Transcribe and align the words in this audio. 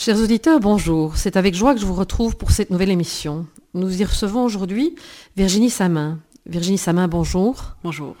Chers 0.00 0.20
auditeurs, 0.20 0.60
bonjour. 0.60 1.16
C'est 1.16 1.36
avec 1.36 1.56
joie 1.56 1.74
que 1.74 1.80
je 1.80 1.84
vous 1.84 1.96
retrouve 1.96 2.36
pour 2.36 2.52
cette 2.52 2.70
nouvelle 2.70 2.92
émission. 2.92 3.48
Nous 3.74 4.00
y 4.00 4.04
recevons 4.04 4.44
aujourd'hui 4.44 4.94
Virginie 5.36 5.70
Samin. 5.70 6.20
Virginie 6.46 6.78
Samin, 6.78 7.08
bonjour. 7.08 7.74
Bonjour. 7.82 8.14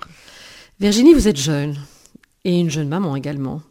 Virginie, 0.80 1.14
vous 1.14 1.28
êtes 1.28 1.36
jeune 1.36 1.76
et 2.42 2.58
une 2.58 2.68
jeune 2.68 2.88
maman 2.88 3.14
également. 3.14 3.62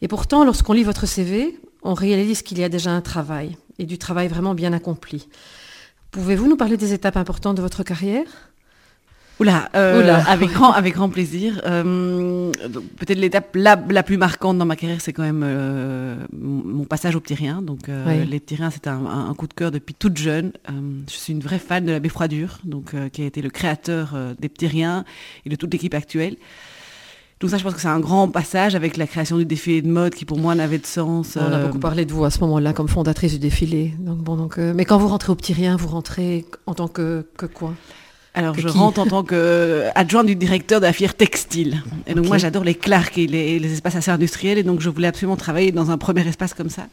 Et 0.00 0.08
pourtant, 0.08 0.42
lorsqu'on 0.42 0.72
lit 0.72 0.84
votre 0.84 1.04
CV, 1.04 1.60
on 1.82 1.92
réalise 1.92 2.40
qu'il 2.40 2.58
y 2.58 2.64
a 2.64 2.70
déjà 2.70 2.92
un 2.92 3.02
travail 3.02 3.58
et 3.78 3.84
du 3.84 3.98
travail 3.98 4.28
vraiment 4.28 4.54
bien 4.54 4.72
accompli. 4.72 5.28
Pouvez-vous 6.12 6.48
nous 6.48 6.56
parler 6.56 6.78
des 6.78 6.94
étapes 6.94 7.18
importantes 7.18 7.58
de 7.58 7.62
votre 7.62 7.82
carrière? 7.82 8.49
Oula, 9.40 9.70
euh, 9.74 10.20
avec 10.26 10.50
grand 10.50 10.70
avec 10.70 10.94
grand 10.94 11.08
plaisir. 11.08 11.62
Euh, 11.64 12.52
peut-être 12.98 13.18
l'étape 13.18 13.56
la, 13.56 14.02
plus 14.02 14.18
marquante 14.18 14.58
dans 14.58 14.66
ma 14.66 14.76
carrière, 14.76 15.00
c'est 15.00 15.14
quand 15.14 15.22
même 15.22 15.42
euh, 15.42 16.14
mon 16.30 16.84
passage 16.84 17.16
au 17.16 17.20
petit 17.20 17.34
rien. 17.34 17.62
Donc 17.62 17.88
les 17.88 18.38
petits 18.38 18.56
riens, 18.56 18.70
c'était 18.70 18.90
un, 18.90 19.34
coup 19.36 19.46
de 19.46 19.54
cœur 19.54 19.70
depuis 19.70 19.94
toute 19.94 20.18
jeune. 20.18 20.52
je 20.68 21.14
suis 21.14 21.32
une 21.32 21.40
vraie 21.40 21.58
fan 21.58 21.86
de 21.86 21.92
la 21.92 22.00
Beffroidure, 22.00 22.58
donc 22.64 22.94
qui 23.12 23.22
a 23.22 23.24
été 23.24 23.40
le 23.40 23.48
créateur 23.48 24.14
des 24.38 24.50
petits 24.50 24.66
riens 24.66 25.04
et 25.46 25.48
de 25.48 25.56
toute 25.56 25.72
l'équipe 25.72 25.94
actuelle. 25.94 26.36
Donc 27.40 27.48
ça, 27.48 27.56
je 27.56 27.62
pense 27.62 27.72
que 27.72 27.80
c'est 27.80 27.88
un 27.88 28.00
grand 28.00 28.28
passage 28.28 28.74
avec 28.74 28.98
la 28.98 29.06
création 29.06 29.38
du 29.38 29.46
défilé 29.46 29.80
de 29.80 29.88
mode 29.88 30.14
qui 30.14 30.26
pour 30.26 30.36
moi 30.36 30.54
n'avait 30.54 30.76
de 30.76 30.84
sens. 30.84 31.38
On 31.40 31.50
a 31.50 31.64
beaucoup 31.64 31.78
parlé 31.78 32.04
de 32.04 32.12
vous 32.12 32.26
à 32.26 32.30
ce 32.30 32.40
moment-là 32.40 32.74
comme 32.74 32.88
fondatrice 32.88 33.32
du 33.32 33.38
défilé. 33.38 33.94
Donc 33.98 34.18
bon, 34.18 34.36
donc, 34.36 34.58
mais 34.58 34.84
quand 34.84 34.98
vous 34.98 35.08
rentrez 35.08 35.32
au 35.32 35.36
petit 35.36 35.54
rien, 35.54 35.76
vous 35.76 35.88
rentrez 35.88 36.44
en 36.66 36.74
tant 36.74 36.88
que, 36.88 37.26
que 37.38 37.46
quoi? 37.46 37.72
Alors, 38.32 38.56
je 38.56 38.68
rentre 38.68 39.00
en 39.00 39.06
tant 39.06 39.24
qu'adjointe 39.24 40.26
du 40.26 40.36
directeur 40.36 40.80
de 40.80 40.86
la 40.86 40.92
filière 40.92 41.14
textile. 41.14 41.82
Et 42.06 42.14
donc, 42.14 42.26
moi, 42.26 42.38
j'adore 42.38 42.62
les 42.62 42.74
Clark 42.74 43.18
et 43.18 43.26
les, 43.26 43.72
espaces 43.72 43.96
assez 43.96 44.10
industriels. 44.10 44.58
Et 44.58 44.62
donc, 44.62 44.80
je 44.80 44.88
voulais 44.88 45.08
absolument 45.08 45.36
travailler 45.36 45.72
dans 45.72 45.90
un 45.90 45.98
premier 45.98 46.26
espace 46.26 46.54
comme 46.54 46.70
ça. 46.70 46.86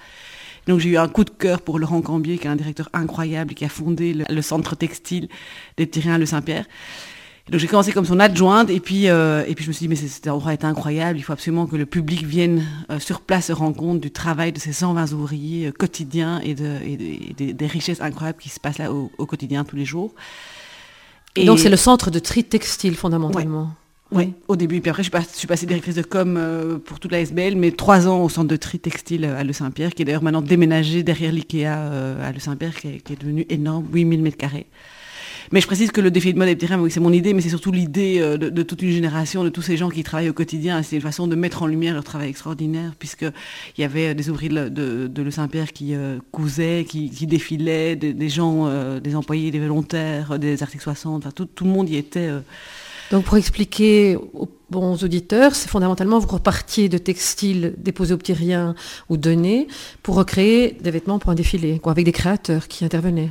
Donc, 0.67 0.79
j'ai 0.79 0.89
eu 0.89 0.97
un 0.97 1.07
coup 1.07 1.23
de 1.23 1.29
cœur 1.29 1.61
pour 1.61 1.77
Laurent 1.77 2.01
Cambier, 2.01 2.37
qui 2.37 2.47
est 2.47 2.49
un 2.49 2.55
directeur 2.55 2.89
incroyable, 2.91 3.53
qui 3.53 3.65
a 3.65 3.69
fondé 3.69 4.15
le, 4.27 4.41
centre 4.41 4.75
textile 4.75 5.29
des 5.77 5.87
Tyriens 5.87 6.15
à 6.15 6.17
Le 6.17 6.25
Saint-Pierre. 6.25 6.65
Donc 7.49 7.61
j'ai 7.61 7.67
commencé 7.67 7.93
comme 7.93 8.03
son 8.03 8.19
adjointe 8.19 8.69
et 8.69 8.81
puis 8.81 9.07
euh, 9.07 9.45
et 9.47 9.55
puis 9.55 9.63
je 9.63 9.69
me 9.69 9.73
suis 9.73 9.85
dit 9.85 9.87
mais 9.87 9.95
cet 9.95 10.27
endroit 10.27 10.51
est 10.51 10.65
incroyable, 10.65 11.17
il 11.17 11.21
faut 11.21 11.31
absolument 11.31 11.65
que 11.65 11.77
le 11.77 11.85
public 11.85 12.25
vienne 12.25 12.65
euh, 12.91 12.99
sur 12.99 13.21
place 13.21 13.45
se 13.45 13.53
rendre 13.53 13.77
compte 13.77 14.01
du 14.01 14.11
travail 14.11 14.51
de 14.51 14.59
ces 14.59 14.73
120 14.73 15.13
ouvriers 15.13 15.67
euh, 15.67 15.71
quotidiens 15.71 16.41
et, 16.41 16.55
de, 16.55 16.75
et 16.83 17.53
des 17.53 17.67
richesses 17.67 18.01
incroyables 18.01 18.37
qui 18.37 18.49
se 18.49 18.59
passent 18.59 18.79
là 18.79 18.91
au 18.91 19.25
quotidien 19.25 19.63
tous 19.63 19.77
les 19.77 19.85
jours. 19.85 20.13
Et, 21.37 21.45
donc 21.45 21.59
c'est 21.59 21.69
le 21.69 21.77
centre 21.77 22.11
de 22.11 22.19
tri 22.19 22.43
textile 22.43 22.95
fondamentalement. 22.95 23.69
Oui, 24.11 24.33
au 24.47 24.55
début. 24.55 24.79
Puis 24.79 24.89
après, 24.89 25.03
je 25.03 25.09
suis, 25.33 25.47
passée 25.47 25.65
directrice 25.65 25.95
de 25.95 26.01
com 26.01 26.37
euh, 26.37 26.77
pour 26.77 26.99
toute 26.99 27.11
la 27.11 27.19
SBL, 27.19 27.55
mais 27.57 27.71
trois 27.71 28.07
ans 28.07 28.23
au 28.23 28.29
centre 28.29 28.47
de 28.47 28.55
tri 28.55 28.79
textile 28.79 29.25
à 29.25 29.43
Le 29.43 29.51
Saint-Pierre, 29.51 29.93
qui 29.93 30.01
est 30.01 30.05
d'ailleurs 30.05 30.23
maintenant 30.23 30.41
déménagé 30.41 31.03
derrière 31.03 31.31
l'IKEA 31.31 31.77
euh, 31.77 32.29
à 32.29 32.31
Le 32.31 32.39
Saint-Pierre, 32.39 32.73
qui, 32.75 32.87
est 32.87 33.19
devenu 33.19 33.45
énorme, 33.49 33.85
8000 33.91 34.21
mètres 34.21 34.37
carrés. 34.37 34.67
Mais 35.51 35.61
je 35.61 35.67
précise 35.67 35.91
que 35.91 36.01
le 36.01 36.11
défi 36.11 36.33
de 36.33 36.39
mode 36.39 36.49
et 36.49 36.75
oui, 36.75 36.91
c'est 36.91 36.99
mon 36.99 37.13
idée, 37.13 37.33
mais 37.33 37.41
c'est 37.41 37.49
surtout 37.49 37.71
l'idée 37.71 38.17
euh, 38.19 38.37
de, 38.37 38.63
toute 38.63 38.81
une 38.81 38.91
génération, 38.91 39.43
de 39.43 39.49
tous 39.49 39.61
ces 39.61 39.77
gens 39.77 39.89
qui 39.89 40.03
travaillent 40.03 40.29
au 40.29 40.33
quotidien. 40.33 40.83
C'est 40.83 40.97
une 40.97 41.01
façon 41.01 41.27
de 41.27 41.35
mettre 41.35 41.63
en 41.63 41.67
lumière 41.67 41.93
leur 41.93 42.03
travail 42.03 42.29
extraordinaire, 42.29 42.93
puisqu'il 42.99 43.31
y 43.81 43.83
avait 43.83 44.13
des 44.13 44.29
ouvriers 44.29 44.49
de, 44.49 45.09
Le 45.15 45.31
Saint-Pierre 45.31 45.71
qui 45.73 45.95
cousaient, 46.31 46.85
qui, 46.87 47.09
défilaient, 47.27 47.95
des, 47.95 48.29
gens, 48.29 48.99
des 48.99 49.15
employés, 49.15 49.51
des 49.51 49.59
volontaires, 49.59 50.37
des 50.39 50.61
articles 50.63 50.83
60, 50.83 51.25
enfin, 51.25 51.31
tout, 51.31 51.63
le 51.63 51.69
monde 51.69 51.89
y 51.89 51.95
était. 51.95 52.29
Donc 53.11 53.23
pour 53.23 53.37
expliquer 53.37 54.17
aux 54.17 54.49
bons 54.69 55.01
auditeurs, 55.03 55.55
c'est 55.55 55.69
fondamentalement 55.69 56.19
vous 56.19 56.27
repartiez 56.27 56.89
de 56.89 56.97
textiles 56.97 57.73
déposés 57.77 58.13
au 58.13 58.19
ou 59.09 59.17
donnés 59.17 59.67
pour 60.03 60.15
recréer 60.15 60.77
des 60.81 60.91
vêtements 60.91 61.19
pour 61.19 61.31
un 61.31 61.35
défilé, 61.35 61.79
avec 61.85 62.05
des 62.05 62.11
créateurs 62.11 62.67
qui 62.67 62.83
intervenaient. 62.83 63.29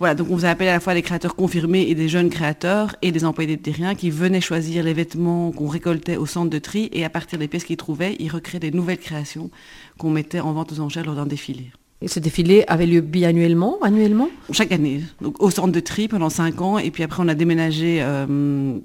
Voilà, 0.00 0.14
donc 0.14 0.28
on 0.30 0.34
vous 0.34 0.46
appelé 0.46 0.70
à 0.70 0.72
la 0.72 0.80
fois 0.80 0.94
des 0.94 1.02
créateurs 1.02 1.36
confirmés 1.36 1.82
et 1.82 1.94
des 1.94 2.08
jeunes 2.08 2.30
créateurs 2.30 2.96
et 3.02 3.12
des 3.12 3.26
employés 3.26 3.54
des 3.54 3.62
terriens 3.62 3.94
qui 3.94 4.10
venaient 4.10 4.40
choisir 4.40 4.82
les 4.82 4.94
vêtements 4.94 5.52
qu'on 5.52 5.68
récoltait 5.68 6.16
au 6.16 6.24
centre 6.24 6.48
de 6.48 6.58
tri 6.58 6.88
et 6.94 7.04
à 7.04 7.10
partir 7.10 7.38
des 7.38 7.48
pièces 7.48 7.64
qu'ils 7.64 7.76
trouvaient, 7.76 8.16
ils 8.18 8.30
recréaient 8.30 8.60
des 8.60 8.70
nouvelles 8.70 8.98
créations 8.98 9.50
qu'on 9.98 10.08
mettait 10.08 10.40
en 10.40 10.54
vente 10.54 10.72
aux 10.72 10.80
enchères 10.80 11.04
lors 11.04 11.16
d'un 11.16 11.26
défilé. 11.26 11.70
Et 12.00 12.08
ce 12.08 12.18
défilé 12.18 12.64
avait 12.66 12.86
lieu 12.86 13.02
biannuellement, 13.02 13.76
annuellement? 13.82 14.30
Chaque 14.52 14.72
année, 14.72 15.02
donc 15.20 15.42
au 15.42 15.50
centre 15.50 15.70
de 15.70 15.80
tri 15.80 16.08
pendant 16.08 16.30
cinq 16.30 16.62
ans 16.62 16.78
et 16.78 16.90
puis 16.90 17.02
après 17.02 17.22
on 17.22 17.28
a 17.28 17.34
déménagé 17.34 17.98
euh, 18.00 18.78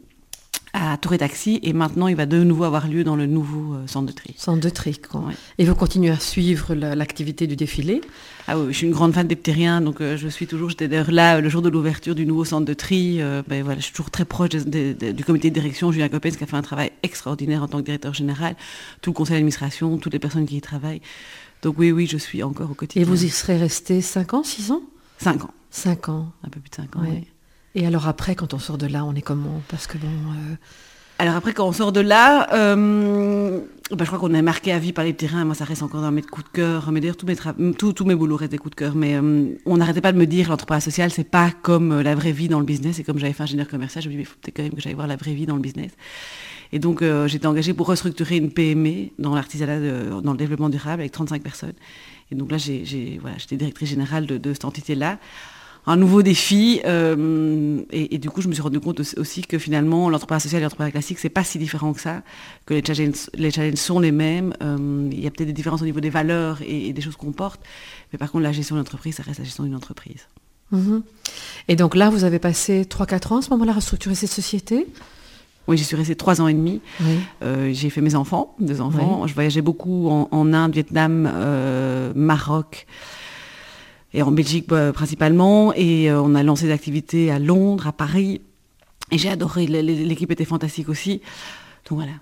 à 0.75 0.97
Touré 0.97 1.17
Taxi 1.17 1.59
et 1.63 1.71
maintenant 1.71 2.07
il 2.07 2.17
va 2.17 2.25
de 2.25 2.43
nouveau 2.43 2.65
avoir 2.65 2.89
lieu 2.89 3.05
dans 3.05 3.15
le 3.15 3.25
nouveau 3.25 3.75
euh, 3.75 3.87
centre 3.87 4.07
de 4.07 4.11
tri. 4.11 4.35
Centre 4.37 4.59
de 4.59 4.69
tri, 4.69 4.99
quoi. 4.99 5.23
Et 5.57 5.63
vous 5.63 5.73
continuez 5.73 6.09
à 6.09 6.19
suivre 6.19 6.75
l'activité 6.75 7.47
du 7.47 7.55
défilé? 7.55 8.01
Ah 8.47 8.59
oui, 8.59 8.67
je 8.73 8.77
suis 8.77 8.87
une 8.87 8.91
grande 8.91 9.13
fan 9.13 9.25
des 9.25 9.37
ptériens, 9.37 9.79
donc 9.79 10.01
euh, 10.01 10.17
je 10.17 10.27
suis 10.27 10.47
toujours, 10.47 10.69
j'étais 10.69 10.89
d'ailleurs 10.89 11.11
là 11.11 11.39
le 11.39 11.47
jour 11.47 11.61
de 11.61 11.69
l'ouverture 11.69 12.13
du 12.13 12.25
nouveau 12.25 12.43
centre 12.43 12.65
de 12.65 12.73
tri. 12.73 13.21
Euh, 13.21 13.41
ben, 13.47 13.63
voilà, 13.63 13.79
je 13.79 13.85
suis 13.85 13.93
toujours 13.93 14.11
très 14.11 14.25
proche 14.25 14.49
du 14.49 15.23
comité 15.25 15.49
de 15.49 15.53
direction, 15.53 15.93
Julien 15.93 16.09
Coppens 16.09 16.31
qui 16.31 16.43
a 16.43 16.47
fait 16.47 16.57
un 16.57 16.61
travail 16.61 16.91
extraordinaire 17.03 17.63
en 17.63 17.69
tant 17.69 17.79
que 17.79 17.85
directeur 17.85 18.13
général, 18.13 18.57
tout 19.01 19.11
le 19.11 19.15
conseil 19.15 19.35
d'administration, 19.35 19.97
toutes 19.97 20.13
les 20.13 20.19
personnes 20.19 20.45
qui 20.45 20.57
y 20.57 20.61
travaillent. 20.61 21.01
Donc 21.61 21.79
oui, 21.79 21.93
oui, 21.93 22.05
je 22.05 22.17
suis 22.17 22.43
encore 22.43 22.69
au 22.69 22.73
quotidien. 22.73 23.01
Et 23.01 23.05
vous 23.05 23.23
y 23.23 23.29
serez 23.29 23.57
resté 23.57 24.01
5 24.01 24.33
ans, 24.33 24.43
6 24.43 24.71
ans? 24.71 24.81
5 25.19 25.45
ans. 25.45 25.53
5 25.71 26.09
ans. 26.09 26.31
Un 26.43 26.49
peu 26.49 26.59
plus 26.59 26.69
de 26.69 26.75
5 26.75 26.95
ans, 26.97 27.01
oui. 27.07 27.23
Et 27.75 27.85
alors 27.85 28.07
après, 28.07 28.35
quand 28.35 28.53
on 28.53 28.59
sort 28.59 28.77
de 28.77 28.87
là, 28.87 29.03
on 29.03 29.13
est 29.15 29.21
comment? 29.21 29.61
Parce 29.67 29.85
que 29.85 29.97
bon. 29.97 30.07
Euh, 30.07 30.55
alors 31.19 31.35
après, 31.35 31.53
quand 31.53 31.67
on 31.67 31.73
sort 31.73 31.91
de 31.91 31.99
là, 31.99 32.47
euh, 32.53 33.59
bah, 33.91 33.97
je 33.99 34.05
crois 34.05 34.17
qu'on 34.17 34.33
est 34.33 34.41
marqué 34.41 34.71
à 34.71 34.79
vie 34.79 34.93
par 34.93 35.03
les 35.03 35.13
terrains. 35.13 35.43
Moi, 35.43 35.55
ça 35.55 35.65
reste 35.65 35.83
encore 35.83 36.01
dans 36.01 36.11
mes 36.11 36.21
coups 36.21 36.45
de 36.45 36.51
cœur. 36.53 36.91
Mais 36.93 37.01
d'ailleurs, 37.01 37.17
tous 37.17 37.25
mes, 38.05 38.15
boulots 38.15 38.37
restent 38.37 38.51
des 38.51 38.57
coups 38.57 38.71
de 38.71 38.79
cœur. 38.79 38.95
Mais 38.95 39.15
euh, 39.15 39.47
on 39.65 39.77
n'arrêtait 39.77 40.01
pas 40.01 40.13
de 40.13 40.17
me 40.17 40.25
dire, 40.25 40.49
l'entreprise 40.49 40.83
social, 40.83 41.11
c'est 41.11 41.29
pas 41.29 41.51
comme 41.51 42.01
la 42.01 42.15
vraie 42.15 42.31
vie 42.31 42.47
dans 42.47 42.59
le 42.59 42.65
business. 42.65 42.99
Et 42.99 43.03
comme 43.03 43.17
j'avais 43.17 43.33
fait 43.33 43.43
ingénieur 43.43 43.67
commercial, 43.67 44.03
je 44.03 44.09
me 44.09 44.13
dis, 44.13 44.21
il 44.21 44.25
faut 44.25 44.37
quand 44.55 44.63
même 44.63 44.73
que 44.73 44.81
j'aille 44.81 44.93
voir 44.93 45.07
la 45.07 45.17
vraie 45.17 45.33
vie 45.33 45.45
dans 45.45 45.55
le 45.55 45.61
business. 45.61 45.91
Et 46.71 46.79
donc, 46.79 47.03
j'étais 47.27 47.47
engagée 47.47 47.73
pour 47.73 47.87
restructurer 47.87 48.37
une 48.37 48.51
PME 48.51 49.09
dans 49.19 49.35
l'artisanat, 49.35 49.79
dans 50.21 50.31
le 50.31 50.37
développement 50.37 50.69
durable, 50.69 51.01
avec 51.01 51.11
35 51.11 51.41
personnes. 51.41 51.73
Et 52.31 52.35
donc 52.35 52.51
là, 52.51 52.57
j'ai, 52.57 53.19
voilà, 53.21 53.37
j'étais 53.37 53.55
directrice 53.55 53.89
générale 53.89 54.25
de 54.25 54.53
cette 54.53 54.65
entité-là 54.65 55.19
un 55.88 55.96
nouveau 55.96 56.22
défi. 56.22 56.81
Euh, 56.85 57.81
et, 57.91 58.18
du 58.18 58.29
coup, 58.29 58.41
je 58.41 58.47
me 58.47 58.53
suis 58.53 58.62
rendu 58.62 58.79
compte 58.79 59.01
aussi 59.18 59.41
que 59.44 59.57
finalement, 59.57 60.09
l'entrepreneuriat 60.09 60.44
social 60.44 60.62
et 60.62 60.63
l'entrepreneuriat 60.63 60.91
classique, 60.91 61.19
c'est 61.19 61.29
pas 61.29 61.44
si 61.44 61.59
différent 61.59 61.94
que 61.94 62.01
ça, 62.01 62.22
que 62.66 62.73
les 62.73 62.84
challenges, 62.84 63.29
les 63.35 63.51
challenges 63.51 63.75
sont 63.75 64.00
les 64.00 64.12
mêmes. 64.12 64.53
Euh, 64.62 65.09
il 65.12 65.23
y 65.23 65.28
a 65.28 65.31
peut-être 65.31 65.47
des 65.47 65.53
différences 65.53 65.81
au 65.81 65.85
niveau 65.85 66.00
des 66.00 66.09
valeurs 66.09 66.59
et, 66.66 66.94
des 66.94 67.01
choses 67.01 67.16
qu'on 67.16 67.31
porte, 67.31 67.62
mais 68.12 68.18
par 68.18 68.31
contre, 68.31 68.44
la 68.44 68.51
gestion 68.51 68.75
l'entreprise, 68.75 69.16
ça 69.16 69.23
reste 69.23 69.40
la 69.40 69.46
gestion 69.46 69.63
d'une 69.63 69.75
entreprise. 69.75 70.28
Mhm. 70.72 71.03
Et 71.68 71.75
donc 71.75 71.96
là, 71.96 72.09
vous 72.09 72.23
avez 72.23 72.40
passé 72.40 72.85
3-4 72.85 73.34
ans 73.34 73.38
à 73.38 73.41
ce 73.41 73.50
moment-là 73.52 73.73
à 73.73 73.75
restructurer 73.75 74.16
cette 74.16 74.31
société? 74.31 74.88
Oui, 75.67 75.78
j'y 75.78 75.84
suis 75.84 75.96
restée 75.96 76.16
trois 76.16 76.41
ans 76.41 76.47
et 76.47 76.53
demi. 76.53 76.79
Euh, 77.41 77.72
j'ai 77.73 77.90
fait 77.90 78.02
mes 78.02 78.13
enfants, 78.13 78.56
deux 78.59 78.81
enfants. 78.81 79.25
Je 79.25 79.34
voyageais 79.34 79.63
beaucoup 79.63 80.09
en, 80.09 80.28
en 80.29 80.53
Inde, 80.53 80.73
Vietnam, 80.73 81.31
Maroc 82.16 82.85
et 84.15 84.21
en 84.23 84.31
Belgique 84.31 84.67
bah, 84.67 84.91
principalement. 84.93 85.73
Et 85.73 86.09
euh, 86.09 86.21
on 86.21 86.33
a 86.33 86.41
lancé 86.41 86.65
des 86.65 86.71
activités 86.71 87.29
à 87.29 87.37
Londres, 87.37 87.85
à 87.85 87.91
Paris. 87.91 88.41
Et 89.11 89.19
j'ai 89.19 89.29
adoré, 89.29 89.67
l'équipe 89.67 90.31
était 90.31 90.45
fantastique 90.45 90.89
aussi. 90.89 91.21
Donc 91.87 91.99
voilà. 91.99 92.13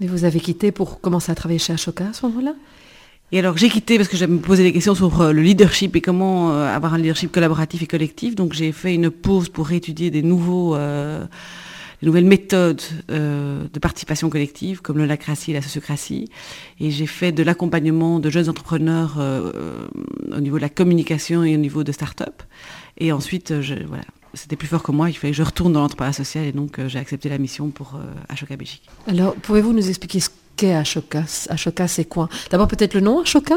Et 0.00 0.06
vous 0.06 0.24
avez 0.24 0.40
quitté 0.40 0.72
pour 0.72 1.00
commencer 1.00 1.30
à 1.30 1.34
travailler 1.34 1.58
chez 1.58 1.74
Ashoka 1.74 2.08
à 2.08 2.12
ce 2.12 2.24
moment-là? 2.26 2.54
Et 3.32 3.40
alors 3.40 3.56
j'ai 3.56 3.68
quitté 3.68 3.96
parce 3.96 4.08
que 4.08 4.16
j'avais 4.16 4.32
me 4.32 4.38
posé 4.38 4.62
des 4.62 4.72
questions 4.72 4.94
sur 4.94 5.20
euh, 5.20 5.32
le 5.32 5.42
leadership 5.42 5.96
et 5.96 6.00
comment 6.00 6.52
euh, 6.52 6.74
avoir 6.74 6.94
un 6.94 6.98
leadership 6.98 7.32
collaboratif 7.32 7.82
et 7.82 7.86
collectif. 7.86 8.36
Donc 8.36 8.52
j'ai 8.52 8.70
fait 8.72 8.94
une 8.94 9.10
pause 9.10 9.48
pour 9.48 9.72
étudier 9.72 10.10
des 10.10 10.22
nouveaux 10.22 10.76
de 12.02 12.06
nouvelles 12.06 12.26
méthodes 12.26 12.82
euh, 13.10 13.64
de 13.72 13.78
participation 13.78 14.28
collective, 14.30 14.82
comme 14.82 14.98
le 14.98 15.06
lacratie 15.06 15.50
et 15.50 15.54
la 15.54 15.62
sociocratie. 15.62 16.28
Et 16.80 16.90
j'ai 16.90 17.06
fait 17.06 17.32
de 17.32 17.42
l'accompagnement 17.42 18.18
de 18.18 18.30
jeunes 18.30 18.48
entrepreneurs 18.48 19.16
euh, 19.18 19.52
euh, 19.54 19.86
au 20.36 20.40
niveau 20.40 20.56
de 20.56 20.62
la 20.62 20.68
communication 20.68 21.44
et 21.44 21.54
au 21.54 21.58
niveau 21.58 21.84
de 21.84 21.92
start-up. 21.92 22.42
Et 22.98 23.12
ensuite, 23.12 23.52
voilà, 23.52 24.04
c'était 24.34 24.56
plus 24.56 24.68
fort 24.68 24.82
que 24.82 24.92
moi, 24.92 25.10
il 25.10 25.14
fallait 25.14 25.32
que 25.32 25.36
je 25.36 25.42
retourne 25.42 25.72
dans 25.72 25.80
l'entrepreneuriat 25.80 26.14
social 26.14 26.44
et 26.44 26.52
donc 26.52 26.80
j'ai 26.86 26.98
accepté 26.98 27.28
la 27.28 27.36
mission 27.36 27.68
pour 27.68 28.00
Ashoka 28.30 28.56
Belgique. 28.56 28.88
Alors, 29.06 29.34
pouvez-vous 29.34 29.74
nous 29.74 29.88
expliquer 29.88 30.20
ce 30.20 30.30
qu'est 30.56 30.74
Ashoka 30.74 31.24
Ashoka, 31.48 31.88
c'est 31.88 32.04
quoi? 32.04 32.28
D'abord, 32.50 32.68
peut-être 32.68 32.94
le 32.94 33.00
nom 33.00 33.20
Ashoka? 33.20 33.56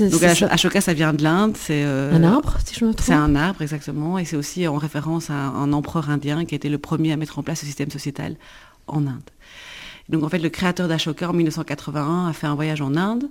Donc, 0.00 0.22
Ashoka, 0.22 0.80
ça 0.80 0.94
vient 0.94 1.12
de 1.12 1.22
l'Inde. 1.22 1.56
C'est 1.58 1.84
euh, 1.84 2.12
un 2.12 2.24
arbre, 2.24 2.56
si 2.64 2.74
je 2.74 2.84
me 2.84 2.92
trompe. 2.92 3.06
C'est 3.06 3.12
un 3.12 3.34
arbre, 3.36 3.62
exactement. 3.62 4.18
Et 4.18 4.24
c'est 4.24 4.36
aussi 4.36 4.66
en 4.66 4.76
référence 4.76 5.30
à 5.30 5.34
un, 5.34 5.72
empereur 5.72 6.10
indien 6.10 6.44
qui 6.44 6.54
a 6.54 6.56
été 6.56 6.68
le 6.68 6.78
premier 6.78 7.12
à 7.12 7.16
mettre 7.16 7.38
en 7.38 7.42
place 7.42 7.60
ce 7.60 7.66
système 7.66 7.90
sociétal 7.90 8.36
en 8.86 9.06
Inde. 9.06 9.30
Donc 10.08 10.24
en 10.24 10.28
fait, 10.28 10.38
le 10.38 10.48
créateur 10.48 10.88
d'Ashoka 10.88 11.30
en 11.30 11.32
1981 11.32 12.26
a 12.28 12.32
fait 12.32 12.46
un 12.46 12.54
voyage 12.54 12.80
en 12.80 12.96
Inde 12.96 13.24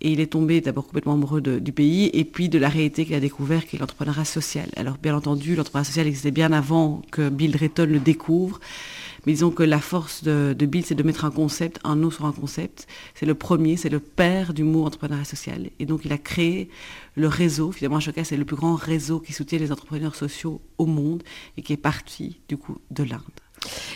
et 0.00 0.10
il 0.10 0.20
est 0.20 0.32
tombé 0.32 0.60
d'abord 0.60 0.86
complètement 0.86 1.14
amoureux 1.14 1.40
du 1.40 1.72
pays 1.72 2.10
et 2.12 2.24
puis 2.24 2.48
de 2.48 2.58
la 2.58 2.68
réalité 2.68 3.04
qu'il 3.04 3.14
a 3.14 3.20
découvert, 3.20 3.66
qui 3.66 3.76
est 3.76 3.78
l'entrepreneuriat 3.78 4.24
social. 4.24 4.68
Alors 4.76 4.96
bien 5.00 5.14
entendu, 5.14 5.54
l'entrepreneuriat 5.54 5.88
social 5.88 6.06
existait 6.06 6.30
bien 6.32 6.52
avant 6.52 7.02
que 7.12 7.28
Bill 7.28 7.52
Drayton 7.52 7.86
le 7.88 8.00
découvre 8.00 8.60
Mais 9.28 9.34
disons 9.34 9.50
que 9.50 9.62
la 9.62 9.78
force 9.78 10.24
de, 10.24 10.56
de 10.58 10.64
Bill, 10.64 10.86
c'est 10.86 10.94
de 10.94 11.02
mettre 11.02 11.26
un 11.26 11.30
concept, 11.30 11.80
un 11.84 11.96
nom 11.96 12.10
sur 12.10 12.24
un 12.24 12.32
concept. 12.32 12.86
C'est 13.14 13.26
le 13.26 13.34
premier, 13.34 13.76
c'est 13.76 13.90
le 13.90 14.00
père 14.00 14.54
du 14.54 14.64
mot 14.64 14.86
entrepreneuriat 14.86 15.26
social. 15.26 15.68
Et 15.78 15.84
donc, 15.84 16.06
il 16.06 16.14
a 16.14 16.16
créé 16.16 16.70
le 17.14 17.28
réseau. 17.28 17.70
Finalement, 17.70 17.98
Ashoka, 17.98 18.24
c'est 18.24 18.38
le 18.38 18.46
plus 18.46 18.56
grand 18.56 18.74
réseau 18.74 19.20
qui 19.20 19.34
soutient 19.34 19.58
les 19.58 19.70
entrepreneurs 19.70 20.14
sociaux 20.14 20.62
au 20.78 20.86
monde 20.86 21.22
et 21.58 21.62
qui 21.62 21.74
est 21.74 21.76
parti, 21.76 22.40
du 22.48 22.56
coup, 22.56 22.78
de 22.90 23.02
l'Inde. 23.02 23.20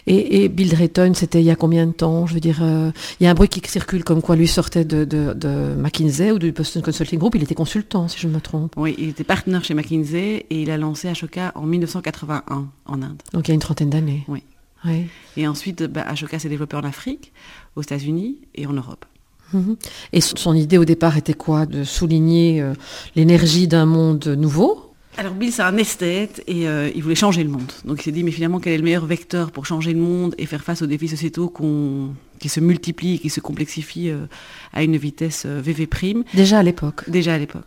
Et, 0.07 0.51
Bill 0.51 0.69
Drayton, 0.69 1.15
c'était 1.15 1.41
il 1.41 1.47
y 1.47 1.51
a 1.51 1.57
combien 1.57 1.87
de 1.87 1.93
temps? 1.93 2.27
Je 2.27 2.35
veux 2.35 2.41
dire, 2.41 2.59
euh, 2.61 2.91
il 3.19 3.25
y 3.25 3.27
a 3.27 3.31
un 3.31 3.35
bruit 3.35 3.49
qui 3.49 3.67
circule 3.67 4.05
comme 4.05 4.21
quoi 4.21 4.37
lui 4.37 4.49
sortait 4.49 4.85
de, 4.85 5.75
McKinsey 5.79 6.31
ou 6.31 6.39
du 6.39 6.53
Boston 6.53 6.83
Consulting 6.83 7.19
Group. 7.19 7.37
Il 7.37 7.43
était 7.43 7.55
consultant, 7.55 8.07
si 8.07 8.19
je 8.19 8.29
ne 8.29 8.35
me 8.35 8.41
trompe. 8.43 8.75
Oui, 8.77 8.95
il 8.99 9.09
était 9.09 9.25
partenaire 9.25 9.65
chez 9.65 9.73
McKinsey 9.73 10.45
et 10.51 10.61
il 10.61 10.71
a 10.71 10.77
lancé 10.77 11.09
Ashoka 11.09 11.53
en 11.55 11.65
1981 11.65 12.69
en 12.85 13.03
Inde. 13.03 13.23
Donc 13.33 13.49
il 13.49 13.53
y 13.53 13.53
a 13.53 13.55
une 13.55 13.61
trentaine 13.61 13.89
d'années. 13.89 14.25
Oui. 14.29 14.43
Et 15.37 15.47
ensuite, 15.47 15.85
bah, 15.85 16.03
Ashoka 16.07 16.39
s'est 16.39 16.49
développé 16.49 16.77
en 16.77 16.85
Afrique, 16.85 17.33
aux 17.77 17.83
États-Unis 17.83 18.39
et 18.55 18.67
en 18.67 18.73
Europe. 18.73 19.05
Mhm. 19.53 19.77
Et 20.13 20.21
son 20.21 20.55
idée 20.55 20.79
au 20.79 20.85
départ 20.85 21.17
était 21.17 21.35
quoi? 21.35 21.67
De 21.67 21.85
souligner 21.85 22.61
euh, 22.61 22.75
l'énergie 23.17 23.69
d'un 23.69 23.87
monde 23.87 24.27
nouveau? 24.27 24.93
Alors 25.19 25.35
Bill, 25.35 25.53
c'est 25.53 25.63
un 25.63 25.77
esthète 25.77 26.43
et 26.47 26.67
euh, 26.67 26.91
il 26.95 27.03
voulait 27.03 27.15
changer 27.15 27.45
le 27.45 27.51
monde. 27.51 27.71
Donc 27.85 28.01
il 28.01 28.05
s'est 28.05 28.13
dit, 28.13 28.25
mais 28.25 28.31
finalement, 28.31 28.61
quel 28.61 28.73
est 28.73 28.79
le 28.79 28.83
meilleur 28.83 29.05
vecteur 29.05 29.51
pour 29.51 29.67
changer 29.67 29.93
le 29.93 30.01
monde 30.01 30.35
et 30.39 30.47
faire 30.47 30.65
face 30.65 30.81
aux 30.81 30.87
défis 30.87 31.09
sociétaux 31.09 31.53
qui 32.39 32.49
se 32.49 32.61
multiplient 32.61 33.17
et 33.17 33.19
qui 33.19 33.29
se 33.29 33.41
complexifient 33.41 34.11
euh, 34.11 34.25
à 34.73 34.83
une 34.83 34.97
vitesse 34.97 35.45
VV'. 35.45 36.25
Déjà 36.33 36.61
à 36.61 36.63
l'époque. 36.63 37.09
Déjà 37.11 37.35
à 37.35 37.39
l'époque. 37.39 37.67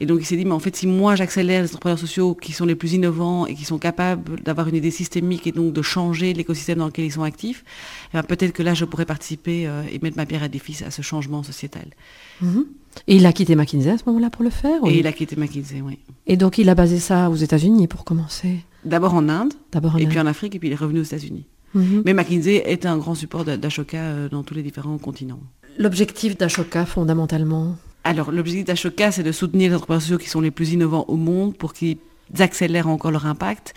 Et 0.00 0.06
donc 0.06 0.20
il 0.20 0.24
s'est 0.24 0.36
dit, 0.36 0.44
mais 0.44 0.52
en 0.52 0.58
fait, 0.58 0.74
si 0.74 0.86
moi 0.86 1.14
j'accélère 1.14 1.62
les 1.62 1.68
entrepreneurs 1.68 1.98
sociaux 1.98 2.34
qui 2.34 2.52
sont 2.52 2.64
les 2.64 2.74
plus 2.74 2.94
innovants 2.94 3.46
et 3.46 3.54
qui 3.54 3.64
sont 3.64 3.78
capables 3.78 4.40
d'avoir 4.42 4.68
une 4.68 4.74
idée 4.74 4.90
systémique 4.90 5.46
et 5.46 5.52
donc 5.52 5.72
de 5.72 5.82
changer 5.82 6.32
l'écosystème 6.32 6.78
dans 6.78 6.86
lequel 6.86 7.04
ils 7.04 7.12
sont 7.12 7.22
actifs, 7.22 7.64
eh 8.12 8.16
ben, 8.16 8.22
peut-être 8.24 8.52
que 8.52 8.62
là 8.62 8.74
je 8.74 8.84
pourrais 8.84 9.06
participer 9.06 9.66
euh, 9.66 9.82
et 9.92 10.00
mettre 10.00 10.16
ma 10.16 10.26
pierre 10.26 10.42
à 10.42 10.48
défi 10.48 10.82
à 10.84 10.90
ce 10.90 11.02
changement 11.02 11.42
sociétal. 11.42 11.86
Mhm. 12.40 12.64
Et 13.06 13.16
il 13.16 13.26
a 13.26 13.32
quitté 13.32 13.56
McKinsey 13.56 13.90
à 13.90 13.98
ce 13.98 14.04
moment-là 14.06 14.30
pour 14.30 14.44
le 14.44 14.50
faire 14.50 14.80
Et 14.86 14.98
il 14.98 15.06
a 15.06 15.12
quitté 15.12 15.36
McKinsey, 15.36 15.80
oui. 15.80 15.98
Et 16.26 16.36
donc 16.36 16.58
il 16.58 16.68
a 16.68 16.74
basé 16.74 16.98
ça 16.98 17.30
aux 17.30 17.36
États-Unis 17.36 17.88
pour 17.88 18.04
commencer 18.04 18.60
D'abord 18.84 19.14
en 19.14 19.28
Inde, 19.28 19.54
D'abord 19.72 19.98
et 19.98 20.06
puis 20.06 20.18
en 20.18 20.26
Afrique, 20.26 20.54
et 20.54 20.58
puis 20.58 20.68
il 20.68 20.72
est 20.72 20.76
revenu 20.76 21.00
aux 21.00 21.04
États-Unis. 21.04 21.46
Mhm. 21.74 22.02
Mais 22.04 22.14
McKinsey 22.14 22.62
est 22.66 22.86
un 22.86 22.98
grand 22.98 23.14
support 23.14 23.44
d'Ashoka 23.44 23.98
euh, 23.98 24.28
dans 24.28 24.42
tous 24.42 24.54
les 24.54 24.62
différents 24.62 24.98
continents. 24.98 25.40
L'objectif 25.78 26.36
d'Ashoka, 26.36 26.86
fondamentalement 26.86 27.76
alors, 28.04 28.30
l'objectif 28.30 28.66
d'Ashoka, 28.66 29.10
c'est 29.12 29.22
de 29.22 29.32
soutenir 29.32 29.70
les 29.70 29.76
entrepreneurs 29.76 30.02
sociaux 30.02 30.18
qui 30.18 30.28
sont 30.28 30.42
les 30.42 30.50
plus 30.50 30.72
innovants 30.72 31.06
au 31.08 31.16
monde 31.16 31.56
pour 31.56 31.72
qu'ils 31.72 31.96
accélèrent 32.38 32.88
encore 32.88 33.10
leur 33.10 33.26
impact 33.26 33.72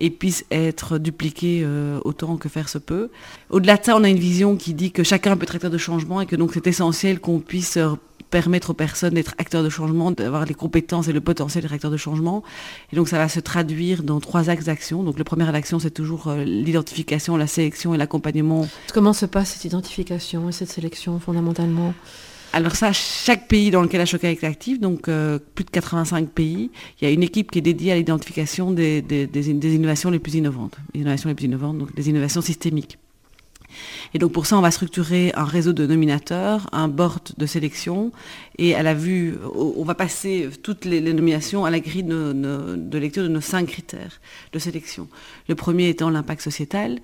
et 0.00 0.10
puissent 0.10 0.44
être 0.50 0.98
dupliqués 0.98 1.62
euh, 1.64 2.00
autant 2.04 2.36
que 2.36 2.48
faire 2.48 2.68
se 2.68 2.78
peut. 2.78 3.10
Au-delà 3.50 3.76
de 3.76 3.84
ça, 3.84 3.96
on 3.96 4.02
a 4.02 4.08
une 4.08 4.18
vision 4.18 4.56
qui 4.56 4.74
dit 4.74 4.90
que 4.90 5.04
chacun 5.04 5.36
peut 5.36 5.44
être 5.44 5.54
acteur 5.54 5.70
de 5.70 5.78
changement 5.78 6.20
et 6.20 6.26
que 6.26 6.34
donc 6.34 6.50
c'est 6.54 6.66
essentiel 6.66 7.20
qu'on 7.20 7.38
puisse 7.38 7.76
euh, 7.76 7.94
permettre 8.30 8.70
aux 8.70 8.74
personnes 8.74 9.14
d'être 9.14 9.34
acteurs 9.38 9.62
de 9.62 9.68
changement, 9.68 10.10
d'avoir 10.10 10.44
les 10.44 10.54
compétences 10.54 11.06
et 11.06 11.12
le 11.12 11.20
potentiel 11.20 11.62
d'être 11.62 11.72
acteurs 11.72 11.92
de 11.92 11.96
changement. 11.96 12.42
Et 12.92 12.96
donc 12.96 13.08
ça 13.08 13.16
va 13.16 13.28
se 13.28 13.38
traduire 13.38 14.02
dans 14.02 14.18
trois 14.18 14.50
axes 14.50 14.64
d'action. 14.64 15.04
Donc 15.04 15.18
le 15.18 15.24
premier 15.24 15.48
action, 15.54 15.78
c'est 15.78 15.92
toujours 15.92 16.26
euh, 16.26 16.42
l'identification, 16.42 17.36
la 17.36 17.46
sélection 17.46 17.94
et 17.94 17.96
l'accompagnement. 17.96 18.68
Comment 18.92 19.12
se 19.12 19.26
passe 19.26 19.50
cette 19.50 19.64
identification 19.64 20.48
et 20.48 20.52
cette 20.52 20.70
sélection 20.70 21.20
fondamentalement? 21.20 21.94
Alors 22.52 22.76
ça, 22.76 22.92
chaque 22.92 23.46
pays 23.46 23.70
dans 23.70 23.82
lequel 23.82 24.00
Ashoka 24.00 24.30
est 24.30 24.44
actif, 24.44 24.80
donc 24.80 25.08
euh, 25.08 25.38
plus 25.54 25.64
de 25.64 25.70
85 25.70 26.28
pays, 26.30 26.70
il 27.00 27.04
y 27.04 27.10
a 27.10 27.12
une 27.12 27.22
équipe 27.22 27.50
qui 27.50 27.58
est 27.58 27.62
dédiée 27.62 27.92
à 27.92 27.96
l'identification 27.96 28.70
des, 28.70 29.02
innovations 29.50 30.10
les 30.10 30.18
plus 30.18 30.34
innovantes. 30.34 30.76
Innovations 30.94 31.28
les 31.28 31.34
plus 31.34 31.46
innovantes, 31.46 31.78
donc 31.78 31.94
des 31.94 32.08
innovations 32.08 32.40
systémiques. 32.40 32.98
Et 34.14 34.18
donc 34.18 34.32
pour 34.32 34.46
ça, 34.46 34.56
on 34.56 34.62
va 34.62 34.70
structurer 34.70 35.30
un 35.34 35.44
réseau 35.44 35.74
de 35.74 35.86
nominateurs, 35.86 36.68
un 36.72 36.88
board 36.88 37.32
de 37.36 37.44
sélection, 37.46 38.12
et 38.56 38.74
à 38.74 38.82
la 38.82 38.94
vue, 38.94 39.36
on 39.54 39.84
va 39.84 39.94
passer 39.94 40.48
toutes 40.62 40.86
les, 40.86 41.00
nominations 41.00 41.66
à 41.66 41.70
la 41.70 41.80
grille 41.80 42.04
de, 42.04 42.98
lecture 42.98 43.22
de 43.22 43.28
nos 43.28 43.42
cinq 43.42 43.66
critères 43.66 44.20
de 44.52 44.58
sélection. 44.58 45.06
Le 45.48 45.54
premier 45.54 45.90
étant 45.90 46.08
l'impact 46.08 46.40
sociétal, 46.40 46.98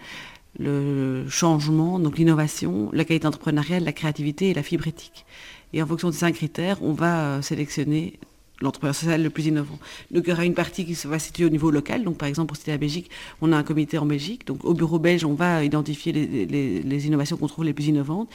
le 0.58 1.26
changement, 1.28 1.98
donc 1.98 2.18
l'innovation, 2.18 2.90
la 2.92 3.04
qualité 3.04 3.26
entrepreneuriale, 3.26 3.84
la 3.84 3.92
créativité 3.92 4.50
et 4.50 4.54
la 4.54 4.62
fibre 4.62 4.86
éthique. 4.86 5.24
Et 5.72 5.82
en 5.82 5.86
fonction 5.86 6.08
de 6.08 6.12
ces 6.12 6.20
cinq 6.20 6.34
critères, 6.34 6.78
on 6.82 6.92
va 6.92 7.24
euh, 7.24 7.42
sélectionner 7.42 8.18
l'entrepreneur 8.60 8.94
social 8.94 9.22
le 9.22 9.30
plus 9.30 9.46
innovant. 9.46 9.78
Donc 10.10 10.24
il 10.26 10.30
y 10.30 10.32
aura 10.32 10.44
une 10.44 10.54
partie 10.54 10.84
qui 10.84 10.94
se 10.94 11.08
va 11.08 11.18
situer 11.18 11.44
au 11.44 11.48
niveau 11.48 11.70
local. 11.70 12.04
Donc 12.04 12.16
par 12.16 12.28
exemple 12.28 12.48
pour 12.48 12.56
citer 12.56 12.70
la 12.70 12.78
Belgique, 12.78 13.10
on 13.40 13.52
a 13.52 13.56
un 13.56 13.62
comité 13.62 13.98
en 13.98 14.06
Belgique. 14.06 14.46
Donc 14.46 14.64
au 14.64 14.74
bureau 14.74 14.98
belge, 14.98 15.24
on 15.24 15.34
va 15.34 15.64
identifier 15.64 16.12
les, 16.12 17.06
innovations 17.06 17.36
qu'on 17.36 17.48
trouve 17.48 17.64
les 17.64 17.72
plus 17.72 17.86
innovantes. 17.86 18.28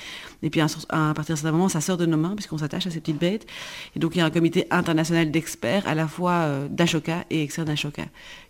Et 0.44 0.50
puis 0.50 0.62
à, 0.62 0.68
partir 1.13 1.36
de 1.36 1.39
ce 1.39 1.48
moment, 1.48 1.69
ça 1.69 1.81
sort 1.81 1.98
de 1.98 2.06
nos 2.06 2.18
mains 2.18 2.36
puisqu'on 2.36 2.57
s'attache 2.57 2.88
à 2.88 2.92
ces 2.92 3.00
petites 3.00 3.19
bêtes. 3.19 3.48
Et 3.95 4.00
donc 4.00 4.16
il 4.16 4.19
y 4.19 4.21
a 4.21 4.25
un 4.25 4.30
comité 4.30 4.66
international 4.71 5.31
d'experts 5.31 5.88
à 5.88 5.95
la 5.95 6.07
fois 6.07 6.31
euh, 6.31 6.68
d'Ashoka 6.69 7.25
et 7.30 7.44
externes 7.44 7.68
d'Ashoka 7.68 8.06